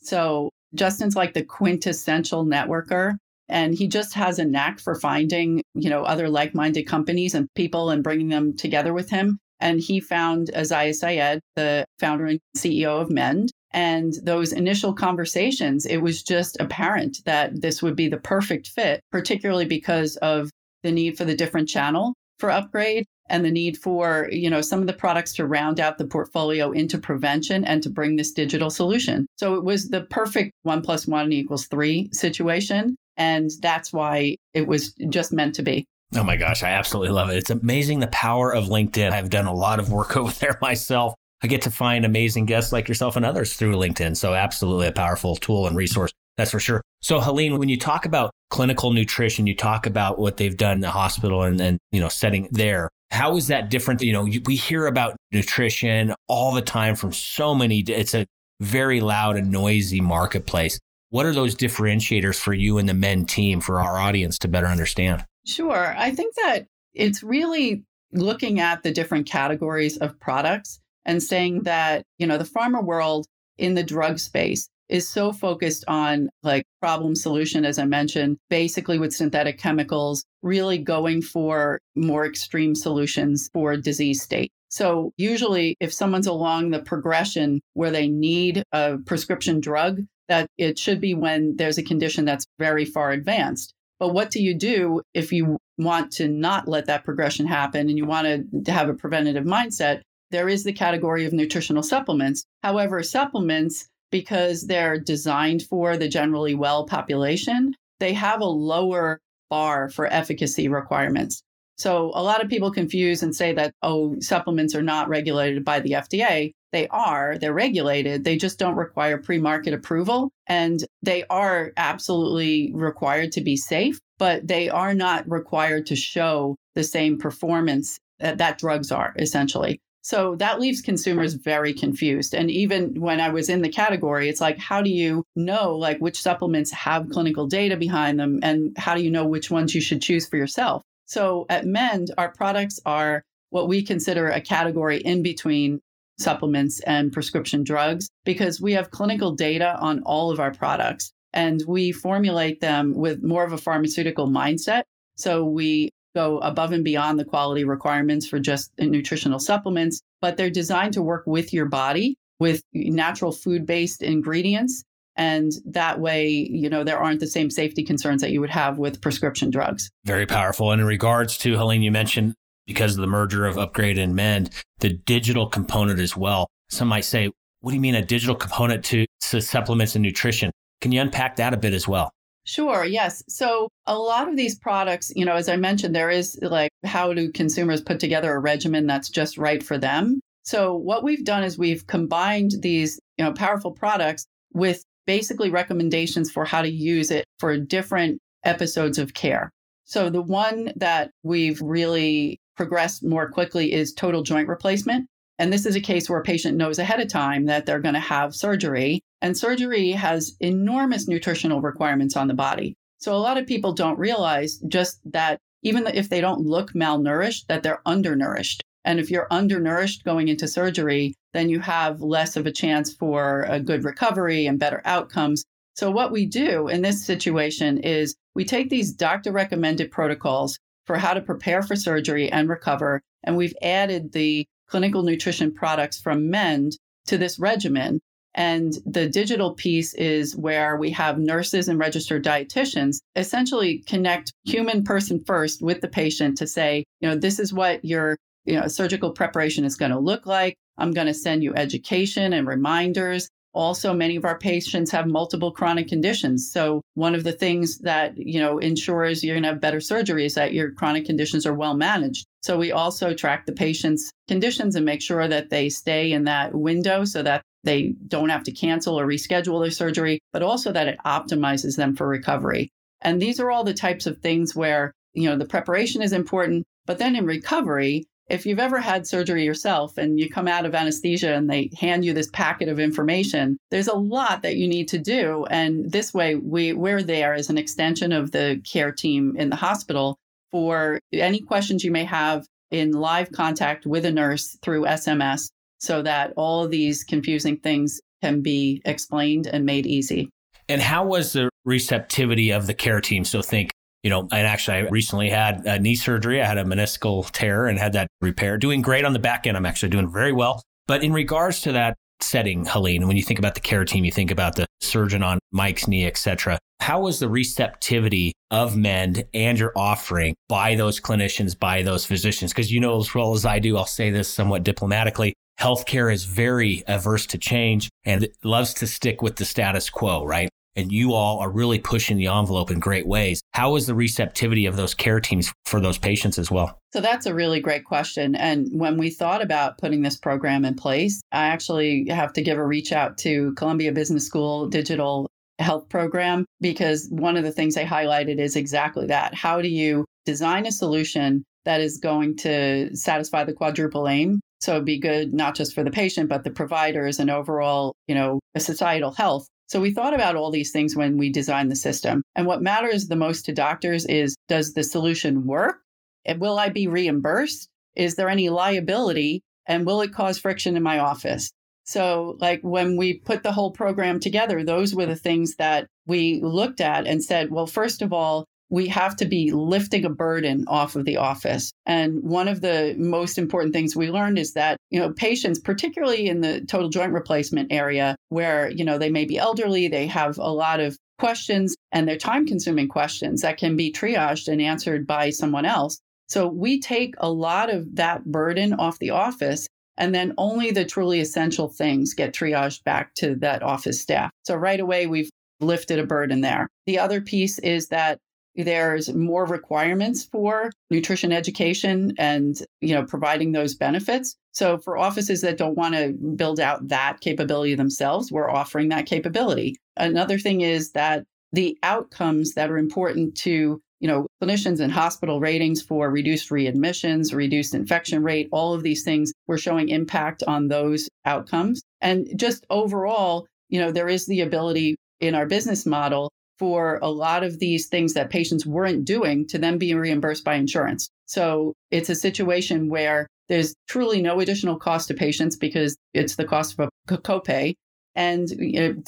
So 0.00 0.50
Justin's 0.74 1.14
like 1.14 1.34
the 1.34 1.44
quintessential 1.44 2.44
networker 2.44 3.14
and 3.48 3.74
he 3.74 3.86
just 3.86 4.14
has 4.14 4.40
a 4.40 4.44
knack 4.44 4.80
for 4.80 4.94
finding 4.94 5.62
you 5.74 5.90
know 5.90 6.04
other 6.04 6.28
like-minded 6.28 6.86
companies 6.86 7.34
and 7.34 7.48
people 7.54 7.90
and 7.90 8.02
bringing 8.02 8.28
them 8.28 8.56
together 8.56 8.92
with 8.92 9.10
him 9.10 9.38
and 9.60 9.78
he 9.78 10.00
found 10.00 10.50
Isaiah 10.56 10.94
Syed, 10.94 11.40
the 11.54 11.84
founder 11.98 12.26
and 12.26 12.40
CEO 12.56 13.00
of 13.00 13.10
Mend. 13.10 13.52
And 13.72 14.14
those 14.22 14.52
initial 14.52 14.92
conversations, 14.92 15.86
it 15.86 15.98
was 15.98 16.22
just 16.22 16.58
apparent 16.60 17.18
that 17.24 17.60
this 17.60 17.82
would 17.82 17.96
be 17.96 18.08
the 18.08 18.16
perfect 18.18 18.68
fit, 18.68 19.00
particularly 19.12 19.66
because 19.66 20.16
of 20.16 20.50
the 20.82 20.90
need 20.90 21.16
for 21.16 21.24
the 21.24 21.36
different 21.36 21.68
channel 21.68 22.14
for 22.38 22.48
Upgraid 22.48 23.04
and 23.28 23.44
the 23.44 23.50
need 23.50 23.76
for 23.76 24.28
you 24.32 24.50
know 24.50 24.60
some 24.60 24.80
of 24.80 24.86
the 24.86 24.92
products 24.92 25.34
to 25.34 25.46
round 25.46 25.78
out 25.78 25.98
the 25.98 26.06
portfolio 26.06 26.72
into 26.72 26.98
prevention 26.98 27.64
and 27.64 27.82
to 27.82 27.90
bring 27.90 28.16
this 28.16 28.32
digital 28.32 28.70
solution 28.70 29.26
so 29.36 29.54
it 29.54 29.62
was 29.62 29.90
the 29.90 30.00
perfect 30.06 30.50
one 30.62 30.82
plus 30.82 31.06
one 31.06 31.30
equals 31.30 31.66
three 31.66 32.08
situation 32.12 32.96
and 33.20 33.50
that's 33.60 33.92
why 33.92 34.36
it 34.54 34.66
was 34.66 34.94
just 35.10 35.30
meant 35.32 35.54
to 35.56 35.62
be. 35.62 35.86
Oh 36.16 36.24
my 36.24 36.36
gosh, 36.36 36.64
I 36.64 36.70
absolutely 36.70 37.12
love 37.12 37.30
it. 37.30 37.36
It's 37.36 37.50
amazing 37.50 38.00
the 38.00 38.08
power 38.08 38.52
of 38.52 38.64
LinkedIn. 38.64 39.12
I've 39.12 39.30
done 39.30 39.46
a 39.46 39.54
lot 39.54 39.78
of 39.78 39.92
work 39.92 40.16
over 40.16 40.32
there 40.32 40.58
myself. 40.60 41.14
I 41.42 41.46
get 41.46 41.62
to 41.62 41.70
find 41.70 42.04
amazing 42.04 42.46
guests 42.46 42.72
like 42.72 42.88
yourself 42.88 43.16
and 43.16 43.24
others 43.24 43.54
through 43.54 43.74
LinkedIn. 43.74 44.16
So 44.16 44.34
absolutely 44.34 44.86
a 44.86 44.92
powerful 44.92 45.36
tool 45.36 45.66
and 45.66 45.76
resource. 45.76 46.12
That's 46.36 46.50
for 46.50 46.60
sure. 46.60 46.82
So 47.00 47.20
Helene, 47.20 47.58
when 47.58 47.68
you 47.68 47.78
talk 47.78 48.04
about 48.06 48.30
clinical 48.50 48.92
nutrition, 48.92 49.46
you 49.46 49.54
talk 49.54 49.86
about 49.86 50.18
what 50.18 50.36
they've 50.36 50.56
done 50.56 50.72
in 50.72 50.80
the 50.80 50.90
hospital 50.90 51.42
and, 51.42 51.60
and 51.60 51.78
you 51.92 52.00
know, 52.00 52.08
setting 52.08 52.48
there. 52.50 52.88
How 53.10 53.36
is 53.36 53.48
that 53.48 53.70
different? 53.70 54.02
You 54.02 54.12
know, 54.12 54.28
we 54.44 54.56
hear 54.56 54.86
about 54.86 55.16
nutrition 55.32 56.14
all 56.28 56.52
the 56.52 56.62
time 56.62 56.94
from 56.94 57.12
so 57.12 57.54
many, 57.54 57.80
it's 57.80 58.14
a 58.14 58.26
very 58.60 59.00
loud 59.00 59.36
and 59.36 59.50
noisy 59.50 60.00
marketplace. 60.00 60.78
What 61.08 61.26
are 61.26 61.34
those 61.34 61.56
differentiators 61.56 62.38
for 62.38 62.52
you 62.52 62.78
and 62.78 62.88
the 62.88 62.94
Mend 62.94 63.28
team 63.28 63.60
for 63.60 63.80
our 63.80 63.98
audience 63.98 64.38
to 64.38 64.48
better 64.48 64.66
understand? 64.66 65.24
Sure. 65.44 65.94
I 65.96 66.10
think 66.12 66.34
that 66.36 66.66
it's 66.94 67.22
really 67.22 67.82
looking 68.12 68.60
at 68.60 68.82
the 68.82 68.92
different 68.92 69.26
categories 69.26 69.96
of 69.98 70.18
products 70.20 70.79
and 71.04 71.22
saying 71.22 71.62
that, 71.64 72.04
you 72.18 72.26
know, 72.26 72.38
the 72.38 72.44
pharma 72.44 72.84
world 72.84 73.26
in 73.58 73.74
the 73.74 73.82
drug 73.82 74.18
space 74.18 74.68
is 74.88 75.08
so 75.08 75.32
focused 75.32 75.84
on 75.86 76.28
like 76.42 76.64
problem 76.82 77.14
solution, 77.14 77.64
as 77.64 77.78
I 77.78 77.84
mentioned, 77.84 78.38
basically 78.50 78.98
with 78.98 79.12
synthetic 79.12 79.58
chemicals, 79.58 80.24
really 80.42 80.78
going 80.78 81.22
for 81.22 81.78
more 81.94 82.26
extreme 82.26 82.74
solutions 82.74 83.48
for 83.52 83.76
disease 83.76 84.22
state. 84.22 84.50
So, 84.68 85.12
usually, 85.16 85.76
if 85.80 85.92
someone's 85.92 86.28
along 86.28 86.70
the 86.70 86.80
progression 86.80 87.60
where 87.74 87.90
they 87.90 88.06
need 88.06 88.62
a 88.72 88.98
prescription 88.98 89.60
drug, 89.60 90.02
that 90.28 90.46
it 90.58 90.78
should 90.78 91.00
be 91.00 91.12
when 91.12 91.56
there's 91.56 91.78
a 91.78 91.82
condition 91.82 92.24
that's 92.24 92.46
very 92.58 92.84
far 92.84 93.10
advanced. 93.10 93.74
But 93.98 94.14
what 94.14 94.30
do 94.30 94.40
you 94.42 94.54
do 94.54 95.02
if 95.12 95.32
you 95.32 95.58
want 95.76 96.12
to 96.12 96.28
not 96.28 96.68
let 96.68 96.86
that 96.86 97.04
progression 97.04 97.46
happen 97.46 97.88
and 97.88 97.98
you 97.98 98.06
want 98.06 98.64
to 98.64 98.72
have 98.72 98.88
a 98.88 98.94
preventative 98.94 99.44
mindset? 99.44 100.02
There 100.30 100.48
is 100.48 100.64
the 100.64 100.72
category 100.72 101.24
of 101.24 101.32
nutritional 101.32 101.82
supplements. 101.82 102.44
However, 102.62 103.02
supplements 103.02 103.88
because 104.10 104.66
they're 104.66 104.98
designed 104.98 105.62
for 105.62 105.96
the 105.96 106.08
generally 106.08 106.54
well 106.54 106.86
population, 106.86 107.74
they 108.00 108.12
have 108.12 108.40
a 108.40 108.46
lower 108.46 109.20
bar 109.48 109.88
for 109.88 110.06
efficacy 110.06 110.68
requirements. 110.68 111.42
So 111.76 112.12
a 112.14 112.22
lot 112.22 112.44
of 112.44 112.50
people 112.50 112.70
confuse 112.70 113.22
and 113.22 113.34
say 113.34 113.54
that, 113.54 113.72
oh, 113.82 114.16
supplements 114.20 114.74
are 114.74 114.82
not 114.82 115.08
regulated 115.08 115.64
by 115.64 115.80
the 115.80 115.92
FDA. 115.92 116.52
They 116.72 116.86
are, 116.88 117.38
they're 117.38 117.54
regulated. 117.54 118.22
They 118.22 118.36
just 118.36 118.58
don't 118.58 118.76
require 118.76 119.18
pre 119.18 119.38
market 119.38 119.72
approval. 119.72 120.30
And 120.46 120.84
they 121.02 121.24
are 121.30 121.72
absolutely 121.76 122.70
required 122.74 123.32
to 123.32 123.40
be 123.40 123.56
safe, 123.56 123.98
but 124.18 124.46
they 124.46 124.68
are 124.68 124.94
not 124.94 125.28
required 125.28 125.86
to 125.86 125.96
show 125.96 126.56
the 126.74 126.84
same 126.84 127.18
performance 127.18 127.98
that, 128.18 128.38
that 128.38 128.58
drugs 128.58 128.92
are, 128.92 129.14
essentially. 129.18 129.80
So 130.10 130.34
that 130.40 130.58
leaves 130.58 130.80
consumers 130.80 131.34
very 131.34 131.72
confused. 131.72 132.34
And 132.34 132.50
even 132.50 133.00
when 133.00 133.20
I 133.20 133.28
was 133.28 133.48
in 133.48 133.62
the 133.62 133.68
category, 133.68 134.28
it's 134.28 134.40
like, 134.40 134.58
how 134.58 134.82
do 134.82 134.90
you 134.90 135.24
know 135.36 135.76
like 135.76 136.00
which 136.00 136.20
supplements 136.20 136.72
have 136.72 137.10
clinical 137.10 137.46
data 137.46 137.76
behind 137.76 138.18
them 138.18 138.40
and 138.42 138.76
how 138.76 138.96
do 138.96 139.04
you 139.04 139.10
know 139.12 139.24
which 139.24 139.52
ones 139.52 139.72
you 139.72 139.80
should 139.80 140.02
choose 140.02 140.26
for 140.26 140.36
yourself? 140.36 140.82
So 141.06 141.46
at 141.48 141.64
Mend, 141.64 142.10
our 142.18 142.32
products 142.32 142.80
are 142.84 143.22
what 143.50 143.68
we 143.68 143.84
consider 143.84 144.28
a 144.28 144.40
category 144.40 144.98
in 144.98 145.22
between 145.22 145.80
supplements 146.18 146.80
and 146.80 147.12
prescription 147.12 147.62
drugs 147.62 148.10
because 148.24 148.60
we 148.60 148.72
have 148.72 148.90
clinical 148.90 149.36
data 149.36 149.76
on 149.78 150.02
all 150.02 150.32
of 150.32 150.40
our 150.40 150.52
products 150.52 151.12
and 151.32 151.62
we 151.68 151.92
formulate 151.92 152.60
them 152.60 152.94
with 152.96 153.22
more 153.22 153.44
of 153.44 153.52
a 153.52 153.58
pharmaceutical 153.58 154.28
mindset. 154.28 154.82
So 155.14 155.44
we 155.44 155.90
go 156.14 156.38
above 156.38 156.72
and 156.72 156.84
beyond 156.84 157.18
the 157.18 157.24
quality 157.24 157.64
requirements 157.64 158.26
for 158.26 158.38
just 158.38 158.72
nutritional 158.78 159.38
supplements, 159.38 160.02
but 160.20 160.36
they're 160.36 160.50
designed 160.50 160.94
to 160.94 161.02
work 161.02 161.24
with 161.26 161.52
your 161.52 161.66
body 161.66 162.16
with 162.38 162.62
natural 162.72 163.32
food 163.32 163.66
based 163.66 164.02
ingredients. 164.02 164.82
And 165.16 165.52
that 165.66 166.00
way, 166.00 166.28
you 166.28 166.70
know, 166.70 166.82
there 166.82 166.98
aren't 166.98 167.20
the 167.20 167.26
same 167.26 167.50
safety 167.50 167.84
concerns 167.84 168.22
that 168.22 168.30
you 168.30 168.40
would 168.40 168.50
have 168.50 168.78
with 168.78 169.00
prescription 169.00 169.50
drugs. 169.50 169.90
Very 170.04 170.24
powerful. 170.24 170.72
And 170.72 170.80
in 170.80 170.86
regards 170.86 171.36
to 171.38 171.56
Helene, 171.56 171.82
you 171.82 171.90
mentioned 171.90 172.34
because 172.66 172.94
of 172.94 173.00
the 173.00 173.06
merger 173.06 173.46
of 173.46 173.56
Upgraid 173.56 173.98
and 173.98 174.14
Mend, 174.14 174.50
the 174.78 174.90
digital 174.90 175.48
component 175.48 176.00
as 176.00 176.16
well. 176.16 176.46
Some 176.70 176.88
might 176.88 177.04
say, 177.04 177.30
what 177.60 177.72
do 177.72 177.74
you 177.74 177.80
mean 177.80 177.96
a 177.96 178.04
digital 178.04 178.34
component 178.34 178.84
to, 178.86 179.06
to 179.28 179.42
supplements 179.42 179.94
and 179.94 180.02
nutrition? 180.02 180.50
Can 180.80 180.92
you 180.92 181.00
unpack 181.00 181.36
that 181.36 181.52
a 181.52 181.56
bit 181.56 181.74
as 181.74 181.86
well? 181.86 182.10
Sure, 182.44 182.84
yes. 182.84 183.22
So 183.28 183.68
a 183.86 183.96
lot 183.96 184.28
of 184.28 184.36
these 184.36 184.58
products, 184.58 185.12
you 185.14 185.24
know, 185.24 185.34
as 185.34 185.48
I 185.48 185.56
mentioned, 185.56 185.94
there 185.94 186.10
is 186.10 186.38
like 186.42 186.70
how 186.84 187.12
do 187.12 187.30
consumers 187.30 187.80
put 187.80 188.00
together 188.00 188.32
a 188.32 188.38
regimen 188.38 188.86
that's 188.86 189.08
just 189.08 189.38
right 189.38 189.62
for 189.62 189.78
them? 189.78 190.20
So 190.42 190.74
what 190.74 191.04
we've 191.04 191.24
done 191.24 191.44
is 191.44 191.58
we've 191.58 191.86
combined 191.86 192.52
these, 192.60 192.98
you 193.18 193.24
know, 193.24 193.32
powerful 193.32 193.72
products 193.72 194.26
with 194.52 194.82
basically 195.06 195.50
recommendations 195.50 196.30
for 196.30 196.44
how 196.44 196.62
to 196.62 196.70
use 196.70 197.10
it 197.10 197.24
for 197.38 197.56
different 197.58 198.18
episodes 198.44 198.98
of 198.98 199.14
care. 199.14 199.50
So 199.84 200.08
the 200.08 200.22
one 200.22 200.72
that 200.76 201.10
we've 201.22 201.60
really 201.60 202.38
progressed 202.56 203.04
more 203.04 203.30
quickly 203.30 203.72
is 203.72 203.92
total 203.92 204.22
joint 204.22 204.48
replacement. 204.48 205.06
And 205.40 205.50
this 205.50 205.64
is 205.64 205.74
a 205.74 205.80
case 205.80 206.10
where 206.10 206.20
a 206.20 206.22
patient 206.22 206.58
knows 206.58 206.78
ahead 206.78 207.00
of 207.00 207.08
time 207.08 207.46
that 207.46 207.64
they're 207.64 207.80
going 207.80 207.94
to 207.94 207.98
have 207.98 208.36
surgery. 208.36 209.00
And 209.22 209.34
surgery 209.34 209.92
has 209.92 210.36
enormous 210.38 211.08
nutritional 211.08 211.62
requirements 211.62 212.14
on 212.14 212.28
the 212.28 212.34
body. 212.34 212.76
So 212.98 213.16
a 213.16 213.24
lot 213.24 213.38
of 213.38 213.46
people 213.46 213.72
don't 213.72 213.98
realize 213.98 214.58
just 214.68 215.00
that 215.06 215.38
even 215.62 215.86
if 215.86 216.10
they 216.10 216.20
don't 216.20 216.42
look 216.42 216.74
malnourished, 216.74 217.46
that 217.46 217.62
they're 217.62 217.80
undernourished. 217.86 218.62
And 218.84 219.00
if 219.00 219.10
you're 219.10 219.28
undernourished 219.30 220.04
going 220.04 220.28
into 220.28 220.46
surgery, 220.46 221.14
then 221.32 221.48
you 221.48 221.60
have 221.60 222.02
less 222.02 222.36
of 222.36 222.46
a 222.46 222.52
chance 222.52 222.92
for 222.92 223.46
a 223.48 223.60
good 223.60 223.82
recovery 223.82 224.44
and 224.44 224.58
better 224.58 224.82
outcomes. 224.84 225.42
So, 225.74 225.90
what 225.90 226.12
we 226.12 226.26
do 226.26 226.68
in 226.68 226.82
this 226.82 227.02
situation 227.02 227.78
is 227.78 228.14
we 228.34 228.44
take 228.44 228.68
these 228.68 228.92
doctor 228.92 229.32
recommended 229.32 229.90
protocols 229.90 230.58
for 230.84 230.98
how 230.98 231.14
to 231.14 231.22
prepare 231.22 231.62
for 231.62 231.76
surgery 231.76 232.30
and 232.30 232.48
recover, 232.48 233.00
and 233.24 233.38
we've 233.38 233.56
added 233.62 234.12
the 234.12 234.46
clinical 234.70 235.02
nutrition 235.02 235.52
products 235.52 236.00
from 236.00 236.30
Mend 236.30 236.76
to 237.06 237.18
this 237.18 237.38
regimen. 237.38 238.00
And 238.34 238.72
the 238.86 239.08
digital 239.08 239.54
piece 239.54 239.92
is 239.94 240.36
where 240.36 240.76
we 240.76 240.90
have 240.90 241.18
nurses 241.18 241.68
and 241.68 241.78
registered 241.78 242.24
dietitians 242.24 242.98
essentially 243.16 243.82
connect 243.86 244.32
human 244.44 244.84
person 244.84 245.22
first 245.24 245.60
with 245.60 245.80
the 245.80 245.88
patient 245.88 246.38
to 246.38 246.46
say, 246.46 246.84
you 247.00 247.08
know, 247.08 247.16
this 247.16 247.40
is 247.40 247.52
what 247.52 247.84
your 247.84 248.16
you 248.44 248.58
know, 248.58 248.68
surgical 248.68 249.10
preparation 249.10 249.64
is 249.64 249.76
going 249.76 249.90
to 249.90 249.98
look 249.98 250.26
like. 250.26 250.56
I'm 250.78 250.92
going 250.92 251.08
to 251.08 251.14
send 251.14 251.42
you 251.42 251.54
education 251.54 252.32
and 252.32 252.46
reminders. 252.46 253.28
Also, 253.52 253.92
many 253.92 254.14
of 254.14 254.24
our 254.24 254.38
patients 254.38 254.92
have 254.92 255.06
multiple 255.06 255.50
chronic 255.50 255.88
conditions. 255.88 256.50
So, 256.52 256.82
one 256.94 257.16
of 257.16 257.24
the 257.24 257.32
things 257.32 257.78
that, 257.78 258.16
you 258.16 258.40
know, 258.40 258.58
ensures 258.58 259.24
you're 259.24 259.34
going 259.34 259.42
to 259.42 259.50
have 259.50 259.60
better 259.60 259.80
surgery 259.80 260.24
is 260.24 260.34
that 260.34 260.54
your 260.54 260.70
chronic 260.70 261.04
conditions 261.04 261.46
are 261.46 261.54
well 261.54 261.74
managed. 261.74 262.26
So, 262.42 262.58
we 262.58 262.72
also 262.72 263.14
track 263.14 263.46
the 263.46 263.52
patient's 263.52 264.10
conditions 264.28 264.76
and 264.76 264.84
make 264.84 265.02
sure 265.02 265.28
that 265.28 265.50
they 265.50 265.68
stay 265.68 266.12
in 266.12 266.24
that 266.24 266.54
window 266.54 267.04
so 267.04 267.22
that 267.22 267.42
they 267.64 267.94
don't 268.08 268.30
have 268.30 268.44
to 268.44 268.52
cancel 268.52 268.98
or 268.98 269.06
reschedule 269.06 269.62
their 269.62 269.70
surgery, 269.70 270.20
but 270.32 270.42
also 270.42 270.72
that 270.72 270.88
it 270.88 270.98
optimizes 271.04 271.76
them 271.76 271.94
for 271.94 272.06
recovery. 272.06 272.70
And 273.02 273.20
these 273.20 273.40
are 273.40 273.50
all 273.50 273.64
the 273.64 273.74
types 273.74 274.06
of 274.06 274.18
things 274.18 274.54
where, 274.54 274.92
you 275.12 275.28
know, 275.28 275.36
the 275.36 275.44
preparation 275.44 276.02
is 276.02 276.12
important, 276.12 276.64
but 276.86 276.98
then 276.98 277.16
in 277.16 277.26
recovery, 277.26 278.04
if 278.28 278.46
you've 278.46 278.60
ever 278.60 278.78
had 278.78 279.06
surgery 279.06 279.44
yourself 279.44 279.98
and 279.98 280.18
you 280.18 280.30
come 280.30 280.46
out 280.46 280.64
of 280.64 280.74
anesthesia 280.74 281.34
and 281.34 281.50
they 281.50 281.68
hand 281.78 282.04
you 282.04 282.12
this 282.14 282.30
packet 282.32 282.68
of 282.68 282.78
information, 282.78 283.58
there's 283.70 283.88
a 283.88 283.96
lot 283.96 284.42
that 284.42 284.56
you 284.56 284.68
need 284.68 284.86
to 284.88 284.98
do. 284.98 285.44
And 285.50 285.90
this 285.90 286.14
way, 286.14 286.36
we, 286.36 286.72
we're 286.72 287.02
there 287.02 287.34
as 287.34 287.50
an 287.50 287.58
extension 287.58 288.12
of 288.12 288.30
the 288.30 288.62
care 288.64 288.92
team 288.92 289.34
in 289.36 289.50
the 289.50 289.56
hospital 289.56 290.16
for 290.50 291.00
any 291.12 291.40
questions 291.40 291.84
you 291.84 291.90
may 291.90 292.04
have 292.04 292.46
in 292.70 292.92
live 292.92 293.32
contact 293.32 293.86
with 293.86 294.04
a 294.04 294.12
nurse 294.12 294.56
through 294.62 294.84
SMS 294.84 295.50
so 295.78 296.02
that 296.02 296.32
all 296.36 296.64
of 296.64 296.70
these 296.70 297.04
confusing 297.04 297.56
things 297.58 298.00
can 298.22 298.42
be 298.42 298.82
explained 298.84 299.46
and 299.46 299.64
made 299.64 299.86
easy. 299.86 300.28
And 300.68 300.80
how 300.80 301.04
was 301.04 301.32
the 301.32 301.50
receptivity 301.64 302.50
of 302.50 302.66
the 302.66 302.74
care 302.74 303.00
team? 303.00 303.24
So 303.24 303.42
think 303.42 303.70
you 304.02 304.08
know, 304.08 304.20
and 304.20 304.46
actually, 304.46 304.78
I 304.78 304.80
recently 304.88 305.28
had 305.28 305.66
a 305.66 305.78
knee 305.78 305.94
surgery. 305.94 306.40
I 306.40 306.46
had 306.46 306.56
a 306.56 306.64
meniscal 306.64 307.30
tear 307.30 307.66
and 307.66 307.78
had 307.78 307.92
that 307.92 308.08
repaired. 308.20 308.60
Doing 308.60 308.80
great 308.80 309.04
on 309.04 309.12
the 309.12 309.18
back 309.18 309.46
end. 309.46 309.56
I'm 309.56 309.66
actually 309.66 309.90
doing 309.90 310.10
very 310.10 310.32
well. 310.32 310.62
But 310.86 311.04
in 311.04 311.12
regards 311.12 311.60
to 311.62 311.72
that 311.72 311.96
setting, 312.22 312.64
Helene, 312.64 313.06
when 313.06 313.16
you 313.16 313.22
think 313.22 313.38
about 313.38 313.54
the 313.54 313.60
care 313.60 313.84
team, 313.84 314.04
you 314.04 314.12
think 314.12 314.30
about 314.30 314.56
the 314.56 314.66
surgeon 314.80 315.22
on 315.22 315.38
Mike's 315.52 315.88
knee, 315.88 316.06
etc. 316.06 316.58
How 316.80 317.00
was 317.00 317.18
the 317.18 317.28
receptivity 317.28 318.32
of 318.50 318.76
Mend 318.76 319.24
and 319.34 319.58
your 319.58 319.72
offering 319.76 320.34
by 320.48 320.74
those 320.74 321.00
clinicians, 321.00 321.58
by 321.58 321.82
those 321.82 322.06
physicians? 322.06 322.52
Because 322.52 322.72
you 322.72 322.80
know 322.80 322.98
as 322.98 323.14
well 323.14 323.34
as 323.34 323.44
I 323.44 323.58
do, 323.58 323.76
I'll 323.76 323.86
say 323.86 324.10
this 324.10 324.32
somewhat 324.32 324.62
diplomatically. 324.62 325.34
Healthcare 325.60 326.12
is 326.12 326.24
very 326.24 326.82
averse 326.88 327.26
to 327.26 327.38
change 327.38 327.90
and 328.04 328.28
loves 328.42 328.72
to 328.74 328.86
stick 328.86 329.20
with 329.20 329.36
the 329.36 329.44
status 329.44 329.90
quo, 329.90 330.24
right? 330.24 330.48
And 330.80 330.90
you 330.90 331.12
all 331.12 331.38
are 331.38 331.50
really 331.50 331.78
pushing 331.78 332.16
the 332.16 332.26
envelope 332.26 332.70
in 332.70 332.80
great 332.80 333.06
ways. 333.06 333.42
How 333.52 333.76
is 333.76 333.86
the 333.86 333.94
receptivity 333.94 334.66
of 334.66 334.76
those 334.76 334.94
care 334.94 335.20
teams 335.20 335.52
for 335.64 335.80
those 335.80 335.98
patients 335.98 336.38
as 336.38 336.50
well? 336.50 336.78
So 336.92 337.00
that's 337.00 337.26
a 337.26 337.34
really 337.34 337.60
great 337.60 337.84
question. 337.84 338.34
And 338.34 338.68
when 338.72 338.96
we 338.96 339.10
thought 339.10 339.42
about 339.42 339.78
putting 339.78 340.02
this 340.02 340.16
program 340.16 340.64
in 340.64 340.74
place, 340.74 341.20
I 341.30 341.46
actually 341.46 342.08
have 342.08 342.32
to 342.32 342.42
give 342.42 342.58
a 342.58 342.66
reach 342.66 342.92
out 342.92 343.18
to 343.18 343.54
Columbia 343.54 343.92
Business 343.92 344.26
School 344.26 344.66
Digital 344.66 345.30
Health 345.58 345.88
Program 345.88 346.46
because 346.60 347.08
one 347.10 347.36
of 347.36 347.44
the 347.44 347.52
things 347.52 347.74
they 347.74 347.84
highlighted 347.84 348.38
is 348.38 348.56
exactly 348.56 349.06
that. 349.06 349.34
How 349.34 349.62
do 349.62 349.68
you 349.68 350.04
design 350.24 350.66
a 350.66 350.72
solution 350.72 351.44
that 351.64 351.80
is 351.80 351.98
going 351.98 352.36
to 352.38 352.94
satisfy 352.96 353.44
the 353.44 353.52
quadruple 353.52 354.08
aim 354.08 354.40
so 354.60 354.72
it'd 354.72 354.84
be 354.84 354.98
good 354.98 355.32
not 355.32 355.54
just 355.54 355.74
for 355.74 355.82
the 355.82 355.90
patient, 355.90 356.28
but 356.28 356.44
the 356.44 356.50
providers 356.50 357.18
and 357.18 357.30
overall, 357.30 357.94
you 358.06 358.14
know, 358.14 358.40
societal 358.58 359.10
health. 359.10 359.46
So 359.70 359.80
we 359.80 359.92
thought 359.92 360.14
about 360.14 360.34
all 360.34 360.50
these 360.50 360.72
things 360.72 360.96
when 360.96 361.16
we 361.16 361.30
designed 361.30 361.70
the 361.70 361.76
system. 361.76 362.24
And 362.34 362.44
what 362.44 362.60
matters 362.60 363.06
the 363.06 363.14
most 363.14 363.44
to 363.44 363.52
doctors 363.52 364.04
is 364.04 364.34
does 364.48 364.74
the 364.74 364.82
solution 364.82 365.46
work? 365.46 365.76
And 366.24 366.40
will 366.40 366.58
I 366.58 366.70
be 366.70 366.88
reimbursed? 366.88 367.68
Is 367.94 368.16
there 368.16 368.28
any 368.28 368.48
liability? 368.48 369.42
And 369.66 369.86
will 369.86 370.00
it 370.00 370.12
cause 370.12 370.40
friction 370.40 370.76
in 370.76 370.82
my 370.82 370.98
office? 370.98 371.52
So, 371.84 372.36
like 372.40 372.60
when 372.62 372.96
we 372.96 373.20
put 373.20 373.44
the 373.44 373.52
whole 373.52 373.70
program 373.70 374.18
together, 374.18 374.64
those 374.64 374.92
were 374.92 375.06
the 375.06 375.14
things 375.14 375.54
that 375.56 375.86
we 376.04 376.40
looked 376.42 376.80
at 376.80 377.06
and 377.06 377.22
said, 377.22 377.52
well, 377.52 377.68
first 377.68 378.02
of 378.02 378.12
all, 378.12 378.46
we 378.70 378.86
have 378.86 379.16
to 379.16 379.24
be 379.24 379.50
lifting 379.52 380.04
a 380.04 380.10
burden 380.10 380.64
off 380.68 380.96
of 380.96 381.04
the 381.04 381.16
office. 381.16 381.72
And 381.86 382.22
one 382.22 382.48
of 382.48 382.60
the 382.60 382.94
most 382.96 383.36
important 383.36 383.74
things 383.74 383.96
we 383.96 384.10
learned 384.10 384.38
is 384.38 384.54
that, 384.54 384.76
you 384.90 385.00
know, 385.00 385.12
patients, 385.12 385.58
particularly 385.58 386.28
in 386.28 386.40
the 386.40 386.64
total 386.64 386.88
joint 386.88 387.12
replacement 387.12 387.72
area, 387.72 388.16
where, 388.28 388.70
you 388.70 388.84
know, 388.84 388.96
they 388.96 389.10
may 389.10 389.24
be 389.24 389.38
elderly, 389.38 389.88
they 389.88 390.06
have 390.06 390.38
a 390.38 390.52
lot 390.52 390.80
of 390.80 390.96
questions 391.18 391.76
and 391.92 392.08
they're 392.08 392.16
time 392.16 392.46
consuming 392.46 392.88
questions 392.88 393.42
that 393.42 393.58
can 393.58 393.76
be 393.76 393.92
triaged 393.92 394.48
and 394.48 394.62
answered 394.62 395.06
by 395.06 395.30
someone 395.30 395.66
else. 395.66 396.00
So 396.28 396.46
we 396.46 396.80
take 396.80 397.14
a 397.18 397.30
lot 397.30 397.74
of 397.74 397.96
that 397.96 398.24
burden 398.24 398.74
off 398.74 399.00
the 399.00 399.10
office 399.10 399.66
and 399.98 400.14
then 400.14 400.32
only 400.38 400.70
the 400.70 400.84
truly 400.84 401.20
essential 401.20 401.68
things 401.68 402.14
get 402.14 402.32
triaged 402.32 402.84
back 402.84 403.14
to 403.16 403.34
that 403.40 403.62
office 403.62 404.00
staff. 404.00 404.30
So 404.44 404.54
right 404.54 404.80
away, 404.80 405.06
we've 405.08 405.28
lifted 405.60 405.98
a 405.98 406.06
burden 406.06 406.40
there. 406.40 406.68
The 406.86 407.00
other 407.00 407.20
piece 407.20 407.58
is 407.58 407.88
that 407.88 408.18
there's 408.56 409.12
more 409.14 409.44
requirements 409.44 410.24
for 410.24 410.70
nutrition 410.90 411.32
education 411.32 412.12
and 412.18 412.62
you 412.80 412.94
know 412.94 413.04
providing 413.04 413.52
those 413.52 413.74
benefits. 413.74 414.36
So 414.52 414.78
for 414.78 414.98
offices 414.98 415.40
that 415.42 415.58
don't 415.58 415.76
want 415.76 415.94
to 415.94 416.12
build 416.34 416.58
out 416.60 416.88
that 416.88 417.20
capability 417.20 417.74
themselves 417.74 418.32
we're 418.32 418.50
offering 418.50 418.88
that 418.88 419.06
capability. 419.06 419.76
Another 419.96 420.38
thing 420.38 420.60
is 420.62 420.92
that 420.92 421.24
the 421.52 421.76
outcomes 421.82 422.54
that 422.54 422.70
are 422.70 422.78
important 422.78 423.36
to 423.38 423.80
you 424.00 424.08
know 424.08 424.26
clinicians 424.42 424.80
and 424.80 424.92
hospital 424.92 425.40
ratings 425.40 425.82
for 425.82 426.10
reduced 426.10 426.50
readmissions 426.50 427.34
reduced 427.34 427.74
infection 427.74 428.22
rate 428.22 428.48
all 428.50 428.74
of 428.74 428.82
these 428.82 429.04
things 429.04 429.32
we're 429.46 429.58
showing 429.58 429.88
impact 429.88 430.42
on 430.46 430.68
those 430.68 431.08
outcomes. 431.24 431.82
And 432.00 432.28
just 432.36 432.66
overall 432.70 433.46
you 433.68 433.80
know 433.80 433.92
there 433.92 434.08
is 434.08 434.26
the 434.26 434.40
ability 434.40 434.96
in 435.20 435.34
our 435.34 435.46
business 435.46 435.86
model 435.86 436.30
for 436.60 436.98
a 437.00 437.10
lot 437.10 437.42
of 437.42 437.58
these 437.58 437.86
things 437.86 438.12
that 438.12 438.28
patients 438.28 438.66
weren't 438.66 439.06
doing 439.06 439.46
to 439.46 439.56
then 439.56 439.78
be 439.78 439.94
reimbursed 439.94 440.44
by 440.44 440.56
insurance. 440.56 441.08
So 441.24 441.72
it's 441.90 442.10
a 442.10 442.14
situation 442.14 442.90
where 442.90 443.26
there's 443.48 443.74
truly 443.88 444.20
no 444.20 444.40
additional 444.40 444.78
cost 444.78 445.08
to 445.08 445.14
patients 445.14 445.56
because 445.56 445.96
it's 446.12 446.36
the 446.36 446.44
cost 446.44 446.78
of 446.78 446.90
a 447.08 447.16
copay. 447.16 447.72
And 448.14 448.46